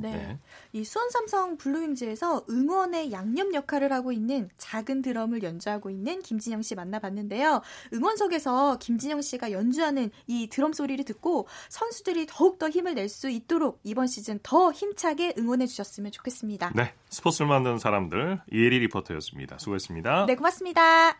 네. 0.00 0.12
네. 0.12 0.38
이 0.72 0.84
수원 0.84 1.10
삼성 1.10 1.56
블루윙즈에서 1.56 2.46
응원의 2.48 3.12
양념 3.12 3.54
역할을 3.54 3.92
하고 3.92 4.12
있는 4.12 4.48
작은 4.56 5.02
드럼을 5.02 5.42
연주하고 5.42 5.90
있는 5.90 6.22
김진영 6.22 6.62
씨 6.62 6.74
만나봤는데요. 6.74 7.60
응원석에서 7.92 8.78
김진영 8.78 9.20
씨가 9.22 9.52
연주하는 9.52 10.10
이 10.26 10.48
드럼 10.48 10.72
소리를 10.72 11.04
듣고 11.04 11.46
선수들이 11.68 12.26
더욱더 12.28 12.68
힘을 12.70 12.94
낼 12.94 13.10
수 13.10 13.28
있도록 13.28 13.80
이번 13.82 14.06
시즌 14.06 14.38
더 14.42 14.70
힘차게 14.70 15.34
응원해 15.36 15.66
주셨으면 15.66 16.12
좋겠습니다. 16.12 16.72
네. 16.76 16.94
스포츠를 17.08 17.48
만드는 17.48 17.78
사람들 17.78 18.40
이혜리 18.52 18.78
리포터였습니다. 18.78 19.58
수고했습니다. 19.58 20.26
네, 20.26 20.36
고맙습니다. 20.36 21.18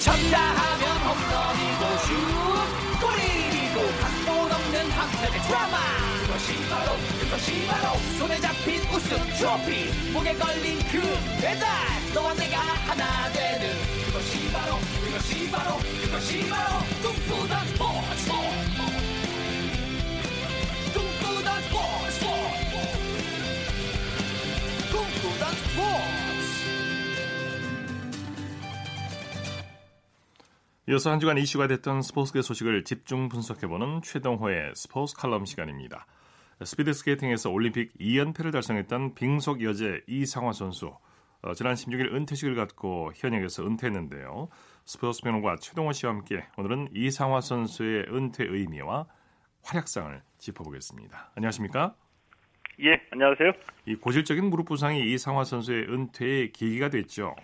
쳤다 0.00 0.38
하면 0.40 0.96
홈런이고 1.06 1.82
슛 2.06 2.14
골이고 3.02 3.78
각본 4.00 4.52
없는 4.52 4.90
한편의 4.90 5.40
드라마 5.46 6.01
그것이 6.42 6.68
바로 6.68 6.92
그것이 7.20 7.66
바로 7.68 7.96
손에 8.18 8.40
잡힌 8.40 8.80
우승 8.90 9.16
트로피. 9.38 10.12
목에 10.12 10.34
걸린 10.34 10.78
그 10.90 11.00
배달. 11.40 11.68
너와 12.12 12.34
내가 12.34 12.58
하나 12.58 13.30
되는 13.30 13.68
그것이 14.06 14.50
바로 14.52 14.74
그것이 15.04 15.50
바로 15.52 15.76
그것이 16.02 16.48
바로 16.48 16.80
꿈꾸던 17.00 17.66
스포츠. 17.68 18.30
꿈꾸던 20.92 21.62
스포츠. 21.62 22.26
꿈꾸던 24.90 25.54
스포츠. 25.54 26.22
이어서 30.88 31.12
한 31.12 31.20
주간 31.20 31.38
이슈가 31.38 31.68
됐던 31.68 32.02
스포츠계 32.02 32.42
소식을 32.42 32.82
집중 32.82 33.28
분석해보는 33.28 34.02
최동호의 34.02 34.72
스포츠 34.74 35.14
칼럼 35.14 35.46
시간입니다. 35.46 36.04
스피드 36.64 36.92
스케이팅에서 36.92 37.50
올림픽 37.50 37.92
2연패를 37.98 38.52
달성했던 38.52 39.14
빙속 39.14 39.62
여제 39.62 40.02
이상화 40.06 40.52
선수 40.52 40.94
어, 41.42 41.54
지난 41.54 41.74
16일 41.74 42.14
은퇴식을 42.14 42.54
갖고 42.54 43.10
현역에서 43.16 43.66
은퇴했는데요. 43.66 44.48
스포츠 44.84 45.22
평론가 45.22 45.56
최동호 45.56 45.92
씨와 45.92 46.12
함께 46.12 46.44
오늘은 46.56 46.88
이상화 46.94 47.40
선수의 47.40 48.06
은퇴 48.10 48.44
의미와 48.44 49.06
활약상을 49.64 50.20
짚어보겠습니다. 50.38 51.32
안녕하십니까? 51.36 51.94
예, 52.80 53.00
안녕하세요. 53.10 53.52
이 53.86 53.96
고질적인 53.96 54.44
무릎 54.44 54.66
부상이 54.66 55.00
이상화 55.12 55.44
선수의 55.44 55.84
은퇴의 55.88 56.52
계기가 56.52 56.90
됐죠. 56.90 57.34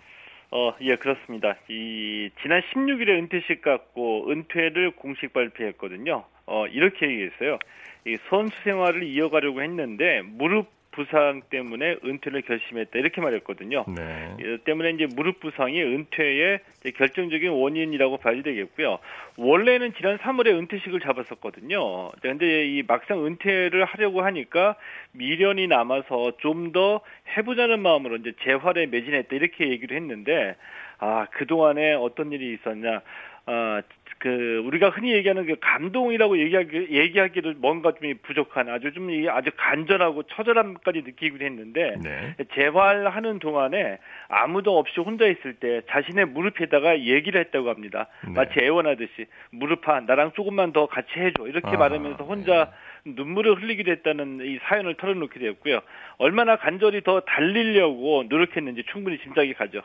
어, 0.50 0.74
예, 0.81 0.96
그렇습니다. 0.96 1.57
이 1.68 2.31
지난 2.42 2.62
16일에 2.72 3.09
은퇴식 3.18 3.62
갖고 3.62 4.31
은퇴를 4.31 4.96
공식 4.96 5.33
발표했거든요. 5.33 6.24
어, 6.48 6.66
이렇게 6.66 7.06
얘기했어요. 7.08 7.58
이 8.06 8.16
선수 8.30 8.54
생활을 8.64 9.02
이어가려고 9.02 9.62
했는데 9.62 10.22
무릎 10.24 10.76
부상 10.90 11.42
때문에 11.50 11.98
은퇴를 12.04 12.42
결심했다 12.42 12.98
이렇게 12.98 13.20
말했거든요. 13.20 13.84
네. 13.94 14.56
때문에 14.64 14.90
이제 14.90 15.06
무릎 15.14 15.38
부상이 15.38 15.80
은퇴의 15.80 16.58
결정적인 16.96 17.50
원인이라고 17.50 18.16
봐야 18.16 18.42
되겠고요. 18.42 18.98
원래는 19.37 19.94
지난 19.94 20.18
3월에 20.18 20.48
은퇴식을 20.48 20.98
잡았었거든요. 21.00 22.11
근데 22.20 22.66
이 22.66 22.82
막상 22.84 23.24
은퇴를 23.24 23.84
하려고 23.84 24.22
하니까 24.22 24.74
미련이 25.12 25.68
남아서 25.68 26.32
좀 26.38 26.72
더 26.72 27.00
해보자는 27.37 27.80
마음으로 27.80 28.16
이제 28.16 28.32
재활에 28.42 28.87
매진했다 28.87 29.37
이렇게 29.37 29.68
얘기를 29.68 29.96
했는데 29.96 30.56
아 30.98 31.26
그 31.30 31.46
동안에 31.46 31.92
어떤 31.94 32.32
일이 32.32 32.54
있었냐 32.54 33.02
아, 33.46 33.80
그 34.18 34.62
우리가 34.64 34.90
흔히 34.90 35.12
얘기하는 35.12 35.46
그 35.46 35.57
감동이라고 35.61 36.38
얘기하기 36.38 36.88
얘기하기를 36.90 37.54
뭔가 37.59 37.92
좀 37.92 38.12
부족한 38.22 38.68
아주 38.68 38.92
좀 38.92 39.09
아주 39.31 39.50
간절하고 39.57 40.24
처절함까지 40.24 41.02
느끼기도 41.02 41.44
했는데 41.44 41.96
네. 42.02 42.35
재활하는 42.54 43.38
동안에 43.38 43.98
아무도 44.28 44.76
없이 44.76 45.00
혼자 45.00 45.26
있을 45.26 45.54
때 45.54 45.83
자신의 45.88 46.26
무릎에다가 46.26 47.00
얘기를 47.00 47.40
했다고 47.40 47.68
합니다. 47.68 48.09
네. 48.26 48.33
마치 48.33 48.59
애원하듯이 48.61 49.26
무릎아 49.52 50.00
나랑 50.00 50.33
조금만 50.35 50.72
더 50.72 50.87
같이 50.87 51.09
해줘 51.16 51.46
이렇게 51.46 51.68
아, 51.68 51.76
말하면서 51.78 52.24
혼자 52.24 52.72
네. 53.04 53.12
눈물을 53.12 53.62
흘리기도 53.62 53.92
했다는 53.92 54.40
이 54.42 54.59
사연을 54.64 54.96
털어놓게 54.96 55.38
되었고요. 55.38 55.81
얼마나 56.18 56.57
간절히 56.57 57.02
더 57.02 57.20
달리려고 57.20 58.24
노력했는지 58.28 58.83
충분히 58.90 59.18
짐작이 59.18 59.54
가죠. 59.54 59.83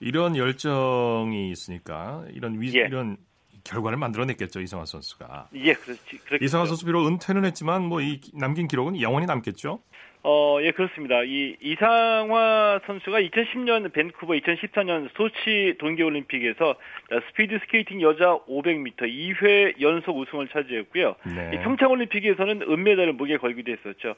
이런 0.00 0.36
열정이 0.36 1.50
있으니까 1.50 2.24
이런 2.32 2.60
위, 2.60 2.76
예. 2.76 2.86
이런 2.86 3.16
결과를 3.64 3.98
만들어냈겠죠 3.98 4.60
이상화 4.60 4.84
선수가. 4.84 5.48
예, 5.54 5.72
그렇지. 5.74 6.18
그렇겠죠. 6.18 6.44
이상화 6.44 6.66
선수 6.66 6.84
비록 6.86 7.06
은퇴는 7.06 7.44
했지만 7.46 7.82
뭐 7.84 8.00
이 8.00 8.20
남긴 8.34 8.68
기록은 8.68 9.00
영원히 9.00 9.26
남겠죠. 9.26 9.80
어, 10.26 10.58
예, 10.62 10.70
그렇습니다. 10.70 11.22
이 11.22 11.54
이상화 11.60 12.80
선수가 12.86 13.20
2010년 13.20 13.92
밴쿠버, 13.92 14.32
2014년 14.34 15.10
소치 15.16 15.74
동계올림픽에서 15.78 16.76
스피드 17.28 17.58
스케이팅 17.66 18.00
여자 18.00 18.38
500m 18.48 18.96
2회 19.02 19.80
연속 19.82 20.16
우승을 20.18 20.48
차지했고요. 20.48 21.16
네. 21.26 21.50
이 21.54 21.58
평창올림픽에서는 21.62 22.62
은메달을 22.62 23.12
목에 23.14 23.36
걸기도 23.36 23.70
했었죠. 23.72 24.14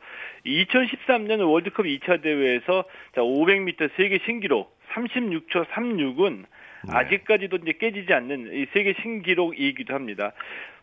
2013년 0.47 1.41
월드컵 1.49 1.87
2차 1.87 2.23
대회에서 2.23 2.85
500m 3.17 3.91
세계 3.97 4.21
신기록 4.25 4.79
36초 4.95 5.67
36은 5.67 6.37
네. 6.43 6.47
아직까지도 6.89 7.59
이제 7.63 7.73
깨지지 7.73 8.13
않는 8.13 8.53
이 8.53 8.67
세계 8.73 8.95
신기록이기도 9.03 9.95
합니다. 9.95 10.33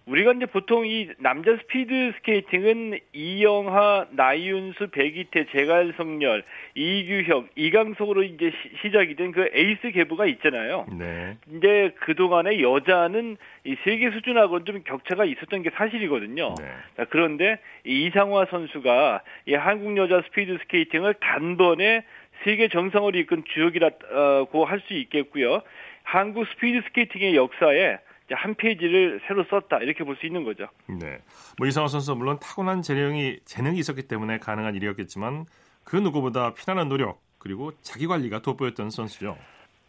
우리가 0.05 0.33
이제 0.33 0.45
보통 0.47 0.85
이 0.85 1.07
남자 1.19 1.55
스피드 1.55 2.11
스케이팅은 2.17 2.99
이영하, 3.13 4.07
나윤수, 4.11 4.89
배기태, 4.91 5.45
제갈성렬, 5.53 6.43
이규혁, 6.75 7.47
이강석으로 7.55 8.23
이제 8.23 8.51
시, 8.81 8.91
작이 8.91 9.15
된 9.15 9.31
그 9.31 9.49
에이스 9.53 9.91
계보가 9.91 10.25
있잖아요. 10.25 10.85
네. 10.91 11.37
근데 11.45 11.91
그동안에 12.01 12.61
여자는 12.61 13.37
이 13.63 13.77
세계 13.85 14.11
수준하고는 14.11 14.65
좀 14.65 14.83
격차가 14.83 15.23
있었던 15.23 15.63
게 15.63 15.69
사실이거든요. 15.69 16.55
네. 16.59 16.65
자, 16.97 17.05
그런데 17.09 17.59
이 17.85 18.05
이상화 18.05 18.47
선수가 18.51 19.21
이 19.45 19.53
한국 19.53 19.95
여자 19.95 20.21
스피드 20.27 20.57
스케이팅을 20.63 21.13
단번에 21.21 22.03
세계 22.43 22.67
정상으로 22.69 23.17
이끈 23.19 23.43
주역이라고 23.53 24.65
할 24.65 24.81
수 24.87 24.93
있겠고요. 24.93 25.61
한국 26.03 26.45
스피드 26.47 26.81
스케이팅의 26.87 27.35
역사에 27.35 27.97
한 28.31 28.55
페이지를 28.55 29.21
새로 29.27 29.43
썼다 29.49 29.77
이렇게 29.79 30.03
볼 30.03 30.15
수 30.17 30.25
있는 30.25 30.43
거죠. 30.43 30.67
네. 30.87 31.19
뭐 31.57 31.67
이상화 31.67 31.87
선수 31.87 32.15
물론 32.15 32.39
타고난 32.41 32.81
재능이 32.81 33.39
재능이 33.45 33.77
있었기 33.79 34.03
때문에 34.07 34.39
가능한 34.39 34.75
일이었겠지만 34.75 35.45
그 35.83 35.95
누구보다 35.97 36.53
피나는 36.53 36.89
노력 36.89 37.21
그리고 37.37 37.71
자기 37.81 38.07
관리가 38.07 38.41
돋보였던 38.41 38.89
선수죠. 38.89 39.37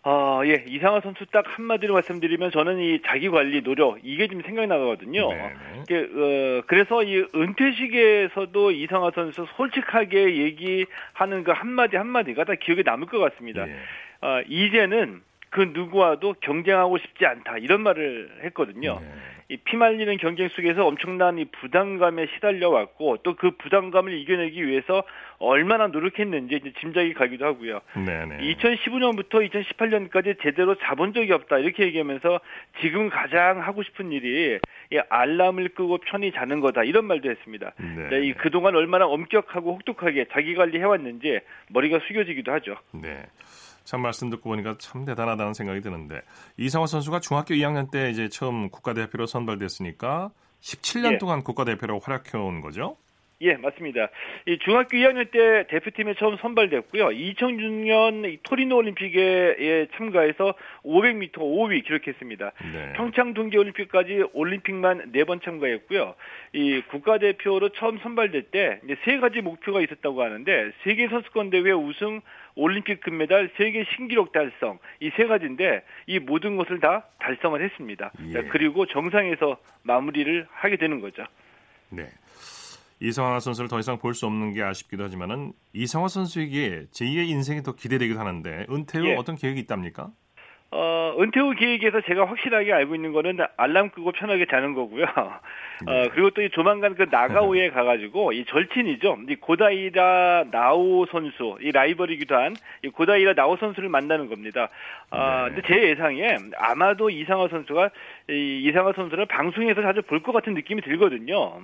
아, 0.07 0.43
예. 0.45 0.65
이상화 0.67 1.01
선수 1.01 1.25
딱 1.27 1.45
한마디로 1.47 1.95
말씀드리면 1.95 2.51
저는 2.51 2.79
이 2.79 3.01
자기 3.07 3.31
관리 3.31 3.63
노력 3.63 3.99
이게 4.03 4.29
좀 4.29 4.43
생각이 4.43 4.69
나거든요. 4.69 5.33
네. 5.33 5.43
어, 5.43 6.63
그래서 6.67 7.03
이 7.03 7.25
은퇴식에서도 7.35 8.71
이상화 8.71 9.13
선수 9.15 9.47
솔직하게 9.57 10.37
얘기하는 10.37 11.43
그 11.45 11.53
한마디 11.53 11.97
한마디가 11.97 12.45
다 12.45 12.55
기억에 12.55 12.83
남을 12.85 13.07
것 13.07 13.19
같습니다. 13.19 13.65
네. 13.65 13.77
어, 14.21 14.43
이제는 14.47 15.23
그 15.49 15.71
누구와도 15.73 16.35
경쟁하고 16.41 16.99
싶지 16.99 17.25
않다 17.25 17.57
이런 17.59 17.81
말을 17.81 18.41
했거든요. 18.45 18.99
네. 19.01 19.07
이 19.55 19.57
피말리는 19.59 20.17
경쟁 20.17 20.49
속에서 20.49 20.85
엄청난 20.85 21.39
이 21.39 21.45
부담감에 21.45 22.27
시달려 22.35 22.71
왔고 22.71 23.19
또 23.19 23.35
그 23.35 23.51
부담감을 23.51 24.13
이겨내기 24.13 24.67
위해서 24.67 25.03
얼마나 25.39 25.89
노력했는지 25.89 26.55
이제 26.55 26.73
짐작이 26.81 27.13
가기도 27.13 27.45
하고요. 27.45 27.81
네네. 27.95 28.39
2015년부터 28.39 29.47
2018년까지 29.51 30.41
제대로 30.41 30.75
자본 30.77 31.13
적이 31.13 31.33
없다 31.33 31.59
이렇게 31.59 31.85
얘기하면서 31.85 32.41
지금 32.81 33.11
가장 33.11 33.61
하고 33.61 33.83
싶은 33.83 34.13
일이 34.13 34.59
이 34.93 34.99
알람을 35.09 35.71
끄고 35.71 35.99
편히 35.99 36.33
자는 36.33 36.61
거다 36.61 36.85
이런 36.85 37.05
말도 37.05 37.29
했습니다. 37.29 37.73
네. 37.79 38.27
이 38.27 38.33
그동안 38.33 38.77
얼마나 38.77 39.07
엄격하고 39.07 39.75
혹독하게 39.75 40.27
자기 40.33 40.55
관리 40.55 40.79
해왔는지 40.79 41.41
머리가 41.71 42.01
숙여지기도 42.07 42.51
하죠. 42.53 42.77
네. 42.93 43.27
참 43.85 44.01
말씀 44.01 44.31
듣고 44.31 44.49
보니까 44.49 44.77
참 44.79 45.05
대단하다는 45.05 45.55
생각이 45.55 45.81
드는데 45.81 46.23
이상화 46.57 46.87
선수가 46.87 47.21
중학교 47.21 47.55
2학년 47.55 47.91
때 47.91 48.11
이제 48.11 48.29
처음 48.29 48.71
국가대표로 48.71 49.27
선발됐으니까 49.27 50.31
17년 50.61 51.15
예. 51.15 51.19
동안 51.19 51.43
국가대표로 51.43 52.01
활약해 52.01 52.39
온 52.39 52.61
거죠? 52.61 52.97
예, 53.41 53.57
맞습니다. 53.57 54.09
이 54.47 54.59
중학교 54.59 54.97
2학년 54.97 55.31
때 55.31 55.67
대표팀에 55.69 56.15
처음 56.15 56.37
선발됐고요. 56.37 57.09
2006년 57.09 58.39
토리노 58.45 58.77
올림픽에 58.77 59.89
참가해서 59.97 60.55
500m 60.85 61.33
5위 61.33 61.85
기록했습니다. 61.85 62.53
네. 62.73 62.93
평창 62.95 63.35
동계 63.35 63.59
올림픽까지 63.59 64.25
올림픽만 64.33 65.13
4번 65.13 65.43
참가했고요. 65.43 66.15
이 66.53 66.81
국가대표로 66.89 67.71
처음 67.71 67.99
선발될 67.99 68.45
때 68.45 68.81
세 69.05 69.19
가지 69.19 69.41
목표가 69.41 69.81
있었다고 69.83 70.23
하는데 70.23 70.71
세계 70.85 71.09
선수권 71.09 71.51
대회 71.51 71.73
우승, 71.73 72.21
올림픽 72.55 73.01
금메달, 73.01 73.51
세계 73.57 73.85
신기록 73.97 74.33
달성 74.33 74.79
이 75.01 75.11
세 75.17 75.27
가지인데 75.27 75.83
이 76.07 76.19
모든 76.21 76.57
것을 76.57 76.81
다 76.81 77.05
달성을 77.19 77.61
했습니다. 77.61 78.13
예. 78.35 78.43
그리고 78.49 78.87
정상에서 78.87 79.59
마무리를 79.83 80.47
하게 80.51 80.77
되는 80.77 81.01
거죠. 81.01 81.25
네. 81.91 82.07
이성화 83.01 83.41
선수를 83.41 83.69
더 83.69 83.79
이상 83.79 83.99
볼 83.99 84.15
수 84.15 84.27
없는 84.27 84.53
게 84.53 84.63
아쉽기도 84.63 85.05
하지만은 85.05 85.53
이성화 85.73 86.09
선수에게 86.09 86.87
제2의 86.93 87.29
인생이 87.29 87.63
더 87.63 87.75
기대되기도 87.75 88.19
하는데 88.19 88.67
은퇴 88.71 88.99
후 89.01 89.07
예. 89.09 89.15
어떤 89.17 89.35
계획이 89.37 89.61
있답니까? 89.61 90.11
어, 90.71 91.15
은퇴 91.21 91.39
후 91.39 91.55
계획에서 91.55 92.01
제가 92.01 92.27
확실하게 92.27 92.73
알고 92.73 92.97
있는 92.97 93.13
거는 93.13 93.39
알람 93.57 93.91
끄고 93.91 94.11
편하게 94.11 94.47
자는 94.47 94.75
거고요. 94.75 95.05
네. 95.87 95.87
어, 96.07 96.09
그리고 96.13 96.31
또 96.31 96.43
이 96.43 96.51
조만간 96.51 96.95
그 96.97 97.07
나가오에 97.11 97.71
가가지고 97.75 98.33
이 98.33 98.45
절친이죠. 98.47 99.19
이 99.29 99.37
고다이라 99.37 100.47
나오 100.51 101.07
선수, 101.07 101.57
이 101.61 101.71
라이벌이기도 101.71 102.35
한 102.35 102.55
이 102.85 102.89
고다이라 102.89 103.35
나오 103.35 103.57
선수를 103.57 103.89
만나는 103.89 104.29
겁니다. 104.29 104.69
아, 105.11 105.49
네. 105.49 105.55
근데 105.55 105.69
제 105.69 105.89
예상에 105.91 106.39
아마도 106.57 107.09
이상화 107.11 107.49
선수가 107.49 107.91
이 108.31 108.63
이상화 108.69 108.93
선수를 108.97 109.27
방송에서 109.27 109.81
자주 109.83 110.03
볼 110.03 110.23
것 110.23 110.33
같은 110.33 110.55
느낌이 110.55 110.83
들거든요. 110.83 111.61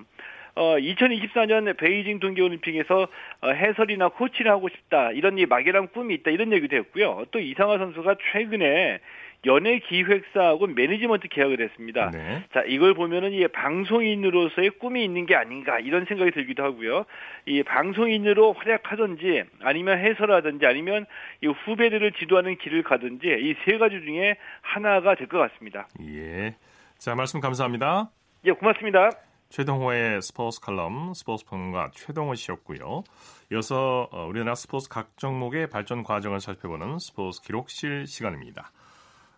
어, 0.54 0.76
2024년 0.76 1.76
베이징 1.76 2.18
동계올림픽에서 2.20 3.08
어, 3.42 3.48
해설이나 3.50 4.08
코치를 4.08 4.50
하고 4.50 4.68
싶다 4.68 5.12
이런 5.12 5.38
이 5.38 5.46
막연한 5.46 5.88
꿈이 5.88 6.14
있다 6.14 6.30
이런 6.30 6.52
얘기도 6.52 6.76
했고요. 6.76 7.24
또 7.30 7.38
이상화 7.38 7.78
선수가 7.78 8.16
최근에 8.32 9.00
연예 9.46 9.78
기획사하고 9.78 10.66
매니지먼트 10.66 11.28
계약을 11.28 11.62
했습니다. 11.62 12.10
네. 12.10 12.42
자, 12.52 12.62
이걸 12.66 12.92
보면은 12.92 13.32
이 13.32 13.48
방송인으로서의 13.48 14.68
꿈이 14.78 15.02
있는 15.02 15.24
게 15.24 15.34
아닌가 15.34 15.78
이런 15.78 16.04
생각이 16.04 16.30
들기도 16.32 16.62
하고요. 16.62 17.06
이 17.46 17.62
방송인으로 17.62 18.52
활약하든지 18.52 19.44
아니면 19.62 19.98
해설하든지 19.98 20.66
아니면 20.66 21.06
이 21.42 21.46
후배들을 21.46 22.12
지도하는 22.12 22.58
길을 22.58 22.82
가든지 22.82 23.28
이 23.28 23.54
세 23.64 23.78
가지 23.78 24.00
중에 24.04 24.36
하나가 24.60 25.14
될 25.14 25.26
것 25.26 25.38
같습니다. 25.38 25.88
예. 26.02 26.54
자, 26.98 27.14
말씀 27.14 27.40
감사합니다. 27.40 28.10
예, 28.44 28.52
고맙습니다. 28.52 29.10
최동호의 29.50 30.22
스포츠 30.22 30.60
칼럼 30.60 31.12
스포츠 31.12 31.44
평론가 31.44 31.90
최동호 31.92 32.34
씨였고요. 32.36 33.02
이어서 33.52 34.08
어, 34.12 34.26
우리나라 34.26 34.54
스포츠 34.54 34.88
각 34.88 35.16
종목의 35.16 35.68
발전 35.68 36.04
과정을 36.04 36.40
살펴보는 36.40 36.98
스포츠 37.00 37.42
기록실 37.42 38.06
시간입니다. 38.06 38.70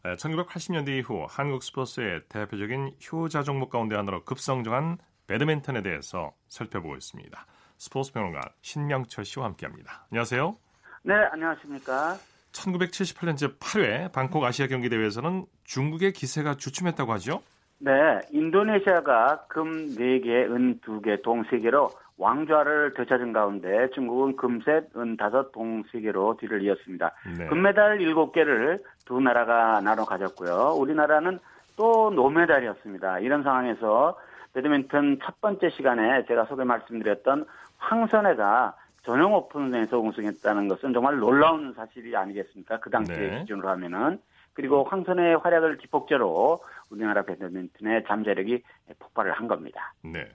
1980년대 0.05 0.99
이후 0.99 1.27
한국 1.29 1.63
스포츠의 1.63 2.23
대표적인 2.29 2.97
효자 3.11 3.43
종목 3.43 3.71
가운데 3.71 3.97
하나로 3.97 4.25
급성장한 4.25 4.99
배드민턴에 5.29 5.83
대해서 5.83 6.33
살펴보고 6.49 6.97
있습니다. 6.97 7.47
스포츠 7.79 8.13
평론가 8.13 8.41
신명철 8.61 9.25
씨와 9.25 9.47
함께합니다. 9.47 10.07
안녕하세요. 10.11 10.57
네, 11.05 11.15
안녕하십니까. 11.33 12.19
1978년 12.53 13.37
제8회 13.37 14.13
방콕 14.13 14.45
아시아 14.45 14.67
경기 14.67 14.91
대회에서는 14.91 15.47
중국의 15.65 16.13
기세가 16.13 16.57
주춤했다고 16.57 17.13
하죠? 17.15 17.43
네, 17.85 18.21
인도네시아가 18.31 19.47
금 19.49 19.89
4개, 19.97 20.49
은 20.49 20.79
2개, 20.79 21.21
동 21.23 21.43
3개로 21.43 21.91
왕좌를 22.17 22.95
되찾은 22.95 23.33
가운데 23.33 23.91
중국은 23.91 24.37
금셋, 24.37 24.97
은 24.97 25.17
5, 25.21 25.51
동 25.51 25.83
3개로 25.85 26.39
뒤를 26.39 26.63
이었습니다. 26.63 27.11
네. 27.37 27.47
금메달 27.47 27.99
7개를 27.99 28.81
두 29.05 29.21
나라가 29.21 29.81
나눠 29.81 30.05
가졌고요. 30.05 30.77
우리나라는 30.79 31.41
또 31.77 32.13
노메달이었습니다. 32.15 33.19
이런 33.19 33.43
상황에서 33.43 34.17
배드민턴 34.55 35.19
첫 35.25 35.41
번째 35.41 35.71
시간에 35.71 36.25
제가 36.27 36.45
소개 36.45 36.63
말씀드렸던 36.63 37.47
황선혜가 37.79 38.77
전용 39.03 39.35
오픈에서 39.35 39.99
우승했다는 39.99 40.69
것은 40.69 40.93
정말 40.93 41.17
놀라운 41.17 41.73
사실이 41.75 42.15
아니겠습니까? 42.15 42.79
그 42.79 42.91
당시의 42.91 43.31
네. 43.31 43.39
기준으로 43.41 43.69
하면은. 43.71 44.21
그리고 44.55 44.85
황선의 44.85 45.39
활약을 45.39 45.79
기폭제로 45.79 46.61
우리나라 46.91 47.23
배드민턴의 47.23 48.05
잠재력이 48.07 48.63
폭발을 48.99 49.33
한 49.33 49.49
겁니다. 49.49 49.95
네. 50.03 50.29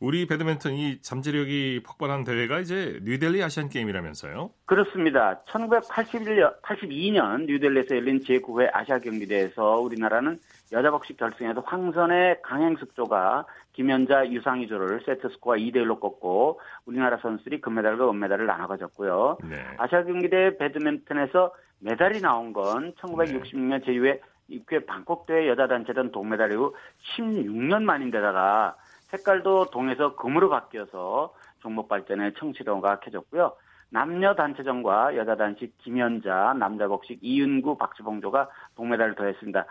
우리 0.00 0.26
배드민턴 0.26 0.72
이 0.72 1.00
잠재력이 1.00 1.82
폭발한 1.86 2.24
대회가 2.24 2.60
이제 2.60 3.00
뉴델리 3.02 3.42
아시안 3.42 3.68
게임이라면서요? 3.68 4.50
그렇습니다. 4.66 5.40
1981년, 5.48 6.60
82년 6.60 7.46
뉴델리에서 7.46 7.96
열린 7.96 8.20
제9회 8.20 8.70
아시아 8.72 8.98
경기대회에서 8.98 9.80
우리나라는 9.80 10.38
여자 10.72 10.90
복식 10.90 11.16
결승에서 11.16 11.60
황선의 11.60 12.42
강행숙조가 12.42 13.46
김연자 13.72 14.30
유상희조를 14.30 15.02
세트 15.06 15.28
스코어 15.30 15.54
2대 15.56 15.76
1로 15.76 16.00
꺾고 16.00 16.60
우리나라 16.84 17.18
선수들이 17.18 17.60
금메달과 17.60 18.10
은메달을 18.10 18.46
나눠 18.46 18.66
가졌고요. 18.66 19.38
네. 19.48 19.64
아시아 19.78 20.02
경기대 20.04 20.58
배드민턴에서 20.58 21.54
메달이 21.80 22.20
나온 22.20 22.52
건 22.52 22.92
1966년 22.94 23.84
제2회 23.84 24.20
입회 24.48 24.84
방콕 24.84 25.26
대회 25.26 25.48
여자 25.48 25.66
단체전 25.66 26.12
동메달 26.12 26.52
이후 26.52 26.74
16년 27.16 27.82
만인데다가 27.82 28.76
색깔도 29.08 29.70
동에서 29.70 30.16
금으로 30.16 30.48
바뀌어서 30.48 31.34
종목 31.60 31.88
발전에 31.88 32.32
청치로가 32.38 33.00
켜졌고요. 33.00 33.54
남녀 33.88 34.34
단체전과 34.34 35.16
여자 35.16 35.36
단식 35.36 35.76
김연자, 35.78 36.54
남자 36.58 36.88
복식 36.88 37.18
이윤구, 37.22 37.78
박주봉조가 37.78 38.48
동메달을 38.74 39.14
더했습니다. 39.14 39.64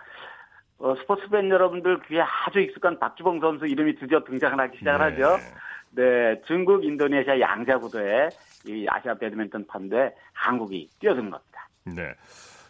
어, 0.79 0.95
스포츠 0.95 1.27
팬 1.29 1.49
여러분들 1.49 2.01
귀에 2.03 2.21
아주 2.21 2.59
익숙한 2.59 2.99
박주봉 2.99 3.39
선수 3.39 3.65
이름이 3.65 3.95
드디어 3.95 4.23
등장을 4.23 4.59
하기 4.59 4.77
시작을 4.77 5.15
네. 5.15 5.23
하죠. 5.23 5.37
네, 5.91 6.41
중국, 6.45 6.83
인도네시아 6.83 7.39
양자 7.39 7.79
구도에 7.79 8.29
이 8.65 8.85
아시아 8.89 9.13
배드민턴 9.15 9.65
판도에 9.67 10.13
한국이 10.33 10.89
뛰어든 10.99 11.29
겁니다. 11.29 11.69
네. 11.85 12.13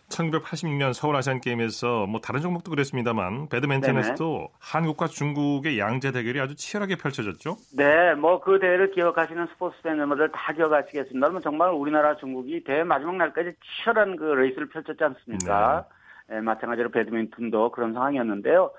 1986년 0.10 0.94
서울 0.94 1.16
아시안 1.16 1.42
게임에서 1.42 2.06
뭐 2.06 2.22
다른 2.22 2.42
종목도 2.42 2.70
그랬습니다만 2.72 3.50
배드민턴에서도 3.50 4.38
네네. 4.38 4.48
한국과 4.60 5.08
중국의 5.08 5.80
양제 5.80 6.12
대결이 6.12 6.40
아주 6.40 6.56
치열하게 6.56 6.96
펼쳐졌죠. 6.98 7.58
네, 7.76 8.14
뭐 8.16 8.40
그 8.46 8.60
대회를 8.60 8.92
기억하시는 8.92 9.48
스포츠 9.48 9.82
팬 9.82 9.98
여러분들 9.98 10.32
다 10.32 10.54
기억하시겠습니다. 10.54 11.20
그러면 11.20 11.42
정말 11.42 11.72
우리나라 11.72 12.16
중국이 12.18 12.64
대회 12.64 12.84
마지막 12.84 13.16
날까지 13.16 13.54
치열한 13.64 14.18
그 14.18 14.24
레이스를 14.24 14.70
펼쳤지 14.70 15.04
않습니까? 15.04 15.88
네. 16.28 16.36
네, 16.36 16.42
마찬가지로 16.42 16.90
배드민턴도 16.90 17.72
그런 17.72 17.94
상황이었는데요. 17.94 18.72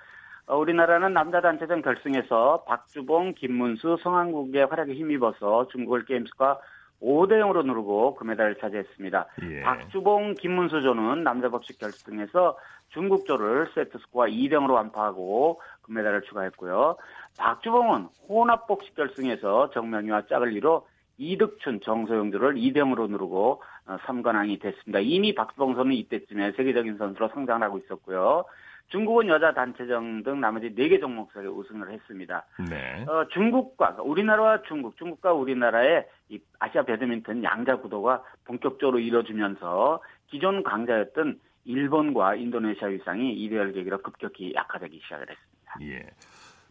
어, 0.47 0.57
우리나라는 0.57 1.12
남자 1.12 1.41
단체전 1.41 1.83
결승에서 1.83 2.65
박주봉, 2.69 3.35
김문수, 3.35 3.99
성한국의 4.03 4.67
활약에 4.67 4.95
힘입어서 4.95 5.67
중국을 5.73 6.05
게임스과 6.05 6.61
5대 7.02 7.40
0으로 7.40 7.64
누르고 7.64 8.14
금메달을 8.16 8.56
차지했습니다. 8.56 9.26
예. 9.42 9.61
박주봉, 9.62 10.35
김문수 10.35 10.82
조는 10.82 11.24
남자 11.24 11.48
법식 11.48 11.78
결승에서 11.78 12.56
중국조를 12.90 13.70
세트 13.74 13.98
스코어 13.98 14.26
2대 14.26 14.52
0으로 14.52 14.72
완파하고 14.72 15.61
금메달을 15.82 16.22
추가했고요. 16.22 16.96
박주봉은 17.38 18.09
혼합 18.28 18.66
복식 18.66 18.94
결승에서 18.94 19.70
정명희와 19.70 20.26
짝을 20.26 20.52
이뤄 20.52 20.87
이득춘, 21.18 21.80
정소영조를 21.80 22.54
2대 22.54 22.76
0으로 22.76 23.09
누르고 23.09 23.62
3관왕이 23.87 24.56
어, 24.56 24.59
됐습니다. 24.62 24.98
이미 25.00 25.35
박주봉 25.35 25.74
선수는 25.74 25.96
이때쯤에 25.96 26.52
세계적인 26.52 26.98
선수로 26.98 27.28
성장을 27.28 27.62
하고 27.62 27.78
있었고요. 27.78 28.44
중국은 28.89 29.28
여자 29.28 29.53
단체전 29.53 30.22
등 30.22 30.41
나머지 30.41 30.74
4개 30.74 31.01
종목에 31.01 31.41
우승을 31.41 31.91
했습니다. 31.91 32.45
네. 32.70 33.05
어, 33.09 33.26
중국과 33.28 33.97
우리나라와 34.03 34.62
중국, 34.62 34.97
중국과 34.97 35.32
우리나라의 35.32 36.07
이 36.28 36.39
아시아 36.61 36.82
배드민턴 36.82 37.43
양자 37.43 37.76
구도가 37.76 38.22
본격적으로 38.45 39.01
이뤄지면서 39.01 40.01
기존 40.28 40.62
강자였던 40.62 41.41
일본과 41.64 42.37
인도네시아 42.37 42.89
위상이 42.89 43.34
이대열 43.34 43.72
계기로 43.72 43.99
급격히 43.99 44.55
약화되기 44.55 45.01
시작을 45.03 45.26
했습니다. 45.30 45.78
예. 45.82 46.09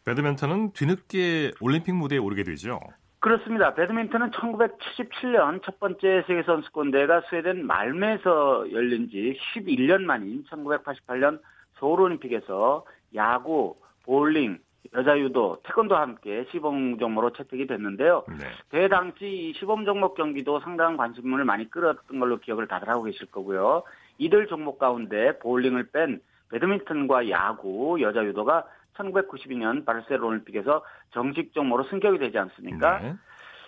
배드민턴은 0.05 0.71
뒤늦게 0.71 1.51
올림픽 1.59 1.93
무대에 1.93 2.17
오르게 2.17 2.43
되죠. 2.43 2.79
그렇습니다. 3.19 3.73
배드민턴은 3.73 4.31
1977년 4.31 5.61
첫 5.65 5.79
번째 5.79 6.23
세계선수권대회가 6.27 7.23
스웨덴 7.29 7.65
말메에서 7.65 8.71
열린 8.71 9.09
지 9.09 9.37
11년 9.55 10.03
만인 10.03 10.45
1988년 10.45 11.39
서울올림픽에서 11.79 12.85
야구, 13.15 13.75
볼링, 14.03 14.59
여자 14.93 15.17
유도, 15.17 15.57
태권도와 15.63 16.01
함께 16.01 16.45
시범 16.51 16.99
종목으로 16.99 17.33
채택이 17.33 17.67
됐는데요. 17.67 18.23
네. 18.29 18.45
대회 18.69 18.87
당시 18.87 19.53
시범 19.57 19.85
종목 19.85 20.15
경기도 20.15 20.59
상당한 20.59 20.95
관심을 20.95 21.43
많이 21.43 21.69
끌었던 21.69 22.19
걸로 22.19 22.37
기억을 22.39 22.67
다들 22.67 22.87
하고 22.89 23.03
계실 23.03 23.25
거고요. 23.27 23.83
이들 24.17 24.47
종목 24.47 24.79
가운데 24.79 25.37
볼링을 25.39 25.89
뺀 25.91 26.21
배드민턴과 26.49 27.29
야구, 27.29 27.97
여자 28.01 28.23
유도가 28.23 28.65
1992년 28.95 29.85
바르셀 29.85 30.23
올림픽에서 30.23 30.83
정식 31.11 31.53
종목으로 31.53 31.87
승격이 31.89 32.19
되지 32.19 32.37
않습니까? 32.37 32.99
네. 32.99 33.15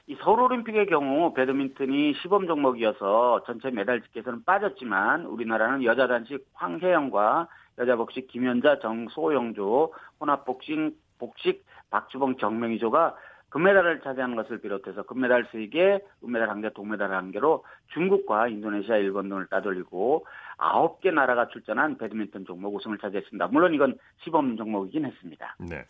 이 0.09 0.15
서울 0.21 0.39
올림픽의 0.39 0.85
경우 0.85 1.33
배드민턴이 1.33 2.13
시범 2.21 2.47
종목이어서 2.47 3.43
전체 3.45 3.69
메달 3.71 4.01
집계에서는 4.01 4.45
빠졌지만 4.45 5.25
우리나라는 5.25 5.83
여자 5.83 6.07
단식 6.07 6.45
황혜영과 6.53 7.49
여자 7.79 7.95
복식 7.95 8.27
김연자 8.27 8.79
정소영조 8.79 9.93
혼합 10.19 10.45
복싱 10.45 10.95
복식 11.19 11.65
박주봉 11.89 12.37
정명희조가 12.37 13.15
금메달을 13.49 14.01
차지하는 14.01 14.35
것을 14.35 14.59
비롯해서 14.59 15.03
금메달 15.03 15.45
3개, 15.45 16.01
은메달 16.23 16.49
1개, 16.49 16.73
동메달 16.73 17.09
1개로 17.09 17.61
중국과 17.93 18.49
인도네시아, 18.49 18.97
일본 18.97 19.29
등을 19.29 19.47
따돌리고 19.47 20.25
9개 20.57 21.13
나라가 21.13 21.47
출전한 21.47 21.97
배드민턴 21.97 22.45
종목 22.45 22.75
우승을 22.75 22.97
차지했습니다. 22.97 23.47
물론 23.47 23.73
이건 23.73 23.97
시범 24.23 24.57
종목이긴 24.57 25.05
했습니다. 25.05 25.55
네. 25.59 25.85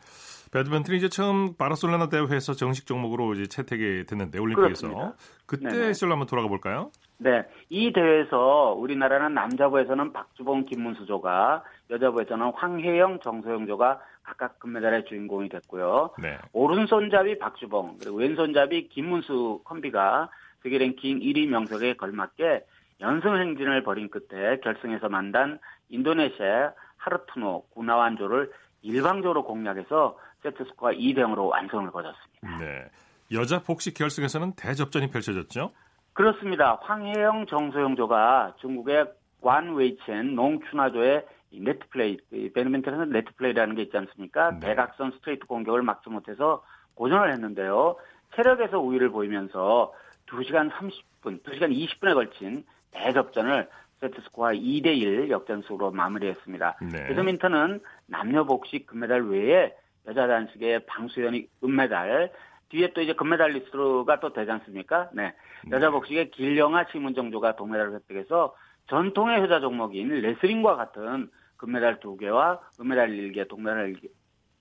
배드민턴이 0.52 0.98
이제 0.98 1.10
처음 1.10 1.56
바르셀로나 1.56 2.10
대회에서 2.10 2.54
정식 2.54 2.86
종목으로 2.86 3.34
이제 3.34 3.48
채택이 3.48 4.06
됐는데 4.06 4.40
올림픽에서 4.40 4.88
그렇습니다. 4.88 5.14
그때 5.46 5.94
시절 5.94 6.12
한번 6.12 6.28
돌아가 6.28 6.48
볼까요? 6.48 6.92
네. 7.18 7.44
이 7.70 7.92
대회에서 7.94 8.76
우리나라는 8.78 9.34
남자부에서는 9.34 10.14
박주봉, 10.14 10.66
김문수조가 10.66 11.64
여자부에서는 11.90 12.52
황혜영, 12.54 13.20
정소영조가 13.22 14.00
각각 14.24 14.60
금메달의 14.60 15.06
주인공이 15.06 15.50
됐고요. 15.50 16.12
네. 16.22 16.38
오른손잡이 16.52 17.40
박주봉 17.40 17.98
그리고 18.00 18.18
왼손잡이 18.18 18.90
김문수 18.90 19.62
콤비가 19.64 20.30
세계 20.62 20.78
랭킹 20.78 21.20
1위 21.20 21.48
명성에 21.48 21.96
걸맞게 21.96 22.66
연승 23.02 23.36
행진을 23.36 23.84
벌인 23.84 24.10
끝에 24.10 24.60
결승에서 24.60 25.10
만난 25.10 25.60
인도네시아 25.90 26.74
하르토노 26.98 27.68
구나완조를 27.70 28.52
일방적으로 28.82 29.44
공략해서 29.44 30.18
세트 30.42 30.66
스코어 30.66 30.92
2대 30.92 31.18
0으로 31.20 31.50
완승을 31.50 31.90
거뒀습니다. 31.92 32.58
네. 32.60 32.90
여자 33.34 33.60
복식 33.60 33.94
결승에서는 33.96 34.54
대접전이 34.56 35.10
펼쳐졌죠? 35.10 35.72
그렇습니다. 36.14 36.80
황혜영, 36.82 37.46
정소영조가 37.48 38.56
중국의 38.60 39.06
관웨이전, 39.42 40.36
농췬화조의 40.36 41.26
네트 41.52 41.88
플레이, 41.90 42.18
배드민턴에서는 42.54 43.12
네트 43.12 43.36
플레이라는 43.36 43.76
게 43.76 43.84
있지 43.84 43.98
않습니까? 43.98 44.52
네. 44.52 44.60
대각선 44.60 45.12
스트레이트 45.12 45.46
공격을 45.46 45.82
막지 45.82 46.10
못해서 46.10 46.64
고전을 46.96 47.32
했는데요. 47.34 47.98
체력에서 48.36 48.80
우위를 48.80 49.10
보이면서 49.10 49.94
2시간 50.28 50.72
30분, 50.72 51.44
2시간 51.44 51.72
20분에 51.72 52.14
걸친 52.14 52.66
대접전을 52.92 53.70
세트 54.00 54.22
스코어 54.22 54.52
2대1 54.52 55.30
역전승으로 55.30 55.92
마무리했습니다. 55.92 56.78
네. 56.92 57.08
배드민턴은 57.08 57.82
남녀 58.06 58.44
복식 58.44 58.86
금메달 58.86 59.24
외에 59.28 59.74
여자 60.08 60.28
단식의 60.28 60.86
방수현이 60.86 61.48
은메달, 61.64 62.32
뒤에 62.70 62.94
또 62.94 63.02
이제 63.02 63.14
금메달리스트가 63.14 64.20
또 64.20 64.34
되지 64.34 64.52
않습니까? 64.52 65.10
네. 65.14 65.34
네. 65.66 65.72
여자 65.76 65.90
복식의 65.90 66.32
길영아 66.32 66.86
심은정조가 66.92 67.56
동메달을 67.56 67.94
획득해서 67.94 68.56
전통의 68.88 69.42
효자 69.42 69.60
종목인 69.60 70.10
레슬링과 70.10 70.76
같은 70.76 71.30
금메달 71.58 72.00
2개와 72.00 72.60
은메달 72.80 73.10
1개, 73.10 73.48
동메달 73.48 73.96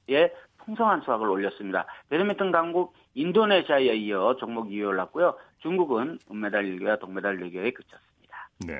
1개에 0.09 0.33
풍성한 0.59 1.03
수확을 1.03 1.29
올렸습니다. 1.29 1.87
배드민턴 2.09 2.51
강국 2.51 2.95
인도네시아에 3.15 3.95
이어 3.97 4.37
종목 4.37 4.69
2위에 4.69 4.89
올랐고요. 4.89 5.37
중국은 5.59 6.19
은메달 6.31 6.65
1개와 6.65 6.99
동메달 6.99 7.39
4개에 7.39 7.73
그쳤습니다. 7.75 8.06
네. 8.65 8.75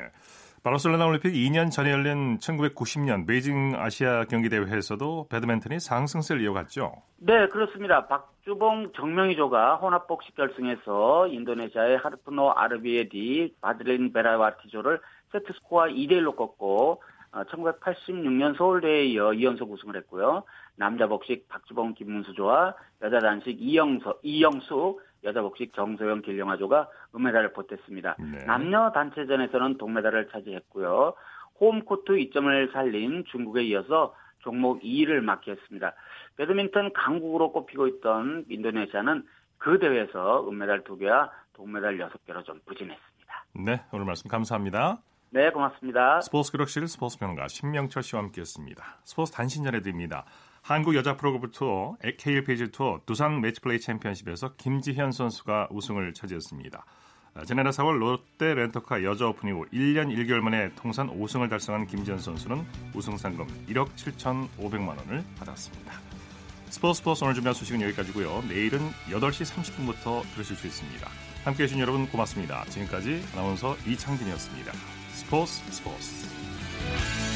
바르셀로나 0.63 1.07
올림픽 1.07 1.33
2년 1.33 1.71
전에 1.71 1.93
열린 1.93 2.39
1990년 2.39 3.25
베이징 3.25 3.75
아시아 3.77 4.25
경기 4.25 4.49
대회에서도 4.49 5.29
배드민턴이 5.29 5.79
상승세를 5.79 6.43
이어갔죠. 6.43 6.93
네, 7.19 7.47
그렇습니다. 7.49 8.09
박주봉 8.09 8.93
정명희조가 8.97 9.77
혼합복식 9.77 10.35
결승에서 10.35 11.29
인도네시아의 11.29 11.99
하르프노 11.99 12.51
아르비에디 12.51 13.55
바드린 13.61 14.13
베라와티조를 14.13 15.01
세트 15.31 15.53
스코어 15.53 15.85
2대 15.85 16.13
1로 16.15 16.35
꺾고 16.35 17.01
1986년 17.31 18.55
어, 18.55 18.57
서울대회에 18.57 19.05
이어 19.07 19.31
2연속 19.31 19.71
우승을 19.71 19.97
했고요. 19.99 20.43
남자 20.77 21.07
복식 21.07 21.49
박주봉 21.49 21.95
김문수조와 21.95 22.75
여자 23.03 23.19
단식 23.21 23.61
이영서, 23.61 24.19
이영수, 24.23 24.99
여자 25.27 25.43
복식 25.43 25.75
정소영 25.75 26.23
길령아조가 26.23 26.89
은메달을 27.15 27.53
보탰습니다. 27.53 28.17
네. 28.19 28.45
남녀 28.47 28.91
단체전에서는 28.93 29.77
동메달을 29.77 30.29
차지했고요. 30.31 31.15
홈코트 31.61 32.13
2점을 32.13 32.73
살린 32.73 33.25
중국에 33.31 33.63
이어서 33.65 34.15
종목 34.41 34.83
2위를 34.83 35.21
마크했습니다. 35.21 35.93
배드민턴 36.37 36.93
강국으로 36.93 37.53
꼽히고 37.53 37.89
있던 37.89 38.45
인도네시아는 38.49 39.27
그 39.59 39.79
대회에서 39.79 40.49
은메달 40.49 40.85
2개와 40.85 41.31
동메달 41.55 41.99
6개로 41.99 42.45
좀 42.45 42.61
부진했습니다. 42.67 43.45
네, 43.65 43.83
오늘 43.93 44.05
말씀 44.05 44.29
감사합니다. 44.31 44.99
네, 45.31 45.51
고맙습니다. 45.51 46.21
스포츠 46.21 46.53
기록실 46.53 46.87
스포츠 46.87 47.19
평론가 47.19 47.49
신명철 47.49 48.03
씨와 48.03 48.23
함께했습니다. 48.23 48.85
스포츠 49.03 49.33
단신 49.33 49.65
전해드립니다. 49.65 50.25
한국 50.67 50.97
여자 50.97 51.17
프로골프 51.17 51.53
투어 51.53 51.97
KLPG 52.19 52.73
투어 52.73 53.01
두산 53.07 53.41
매치플레이 53.41 53.79
챔피언십에서 53.79 54.55
김지현 54.57 55.13
선수가 55.13 55.69
우승을 55.71 56.13
차지했습니다. 56.13 56.85
아, 57.35 57.45
지난해 57.45 57.71
4월 57.71 57.97
롯데 58.01 58.53
렌터카 58.53 59.05
여자 59.05 59.29
오픈 59.29 59.51
이후 59.51 59.65
1년 59.73 60.13
1개월 60.13 60.41
만에 60.41 60.73
통산 60.75 61.09
5승을 61.09 61.49
달성한 61.49 61.87
김지현 61.87 62.19
선수는 62.19 62.67
우승 62.95 63.17
상금 63.17 63.47
1억 63.69 63.95
7,500만 63.95 64.89
원을 64.89 65.23
받았습니다. 65.39 65.93
스포츠 66.71 66.99
스포츠 66.99 67.23
오늘 67.23 67.35
준비한 67.35 67.55
소식은 67.55 67.81
여기까지고요. 67.83 68.43
내일은 68.49 68.81
8시 69.11 69.47
30분부터 69.55 70.23
들으실 70.35 70.57
수 70.57 70.67
있습니다. 70.67 71.09
함께해 71.45 71.69
주신 71.69 71.81
여러분 71.81 72.09
고맙습니다. 72.09 72.65
지금까지 72.65 73.23
아나운서 73.35 73.77
이창진이었습니다. 73.87 74.73
스포츠 75.13 75.63
스포츠 75.71 77.36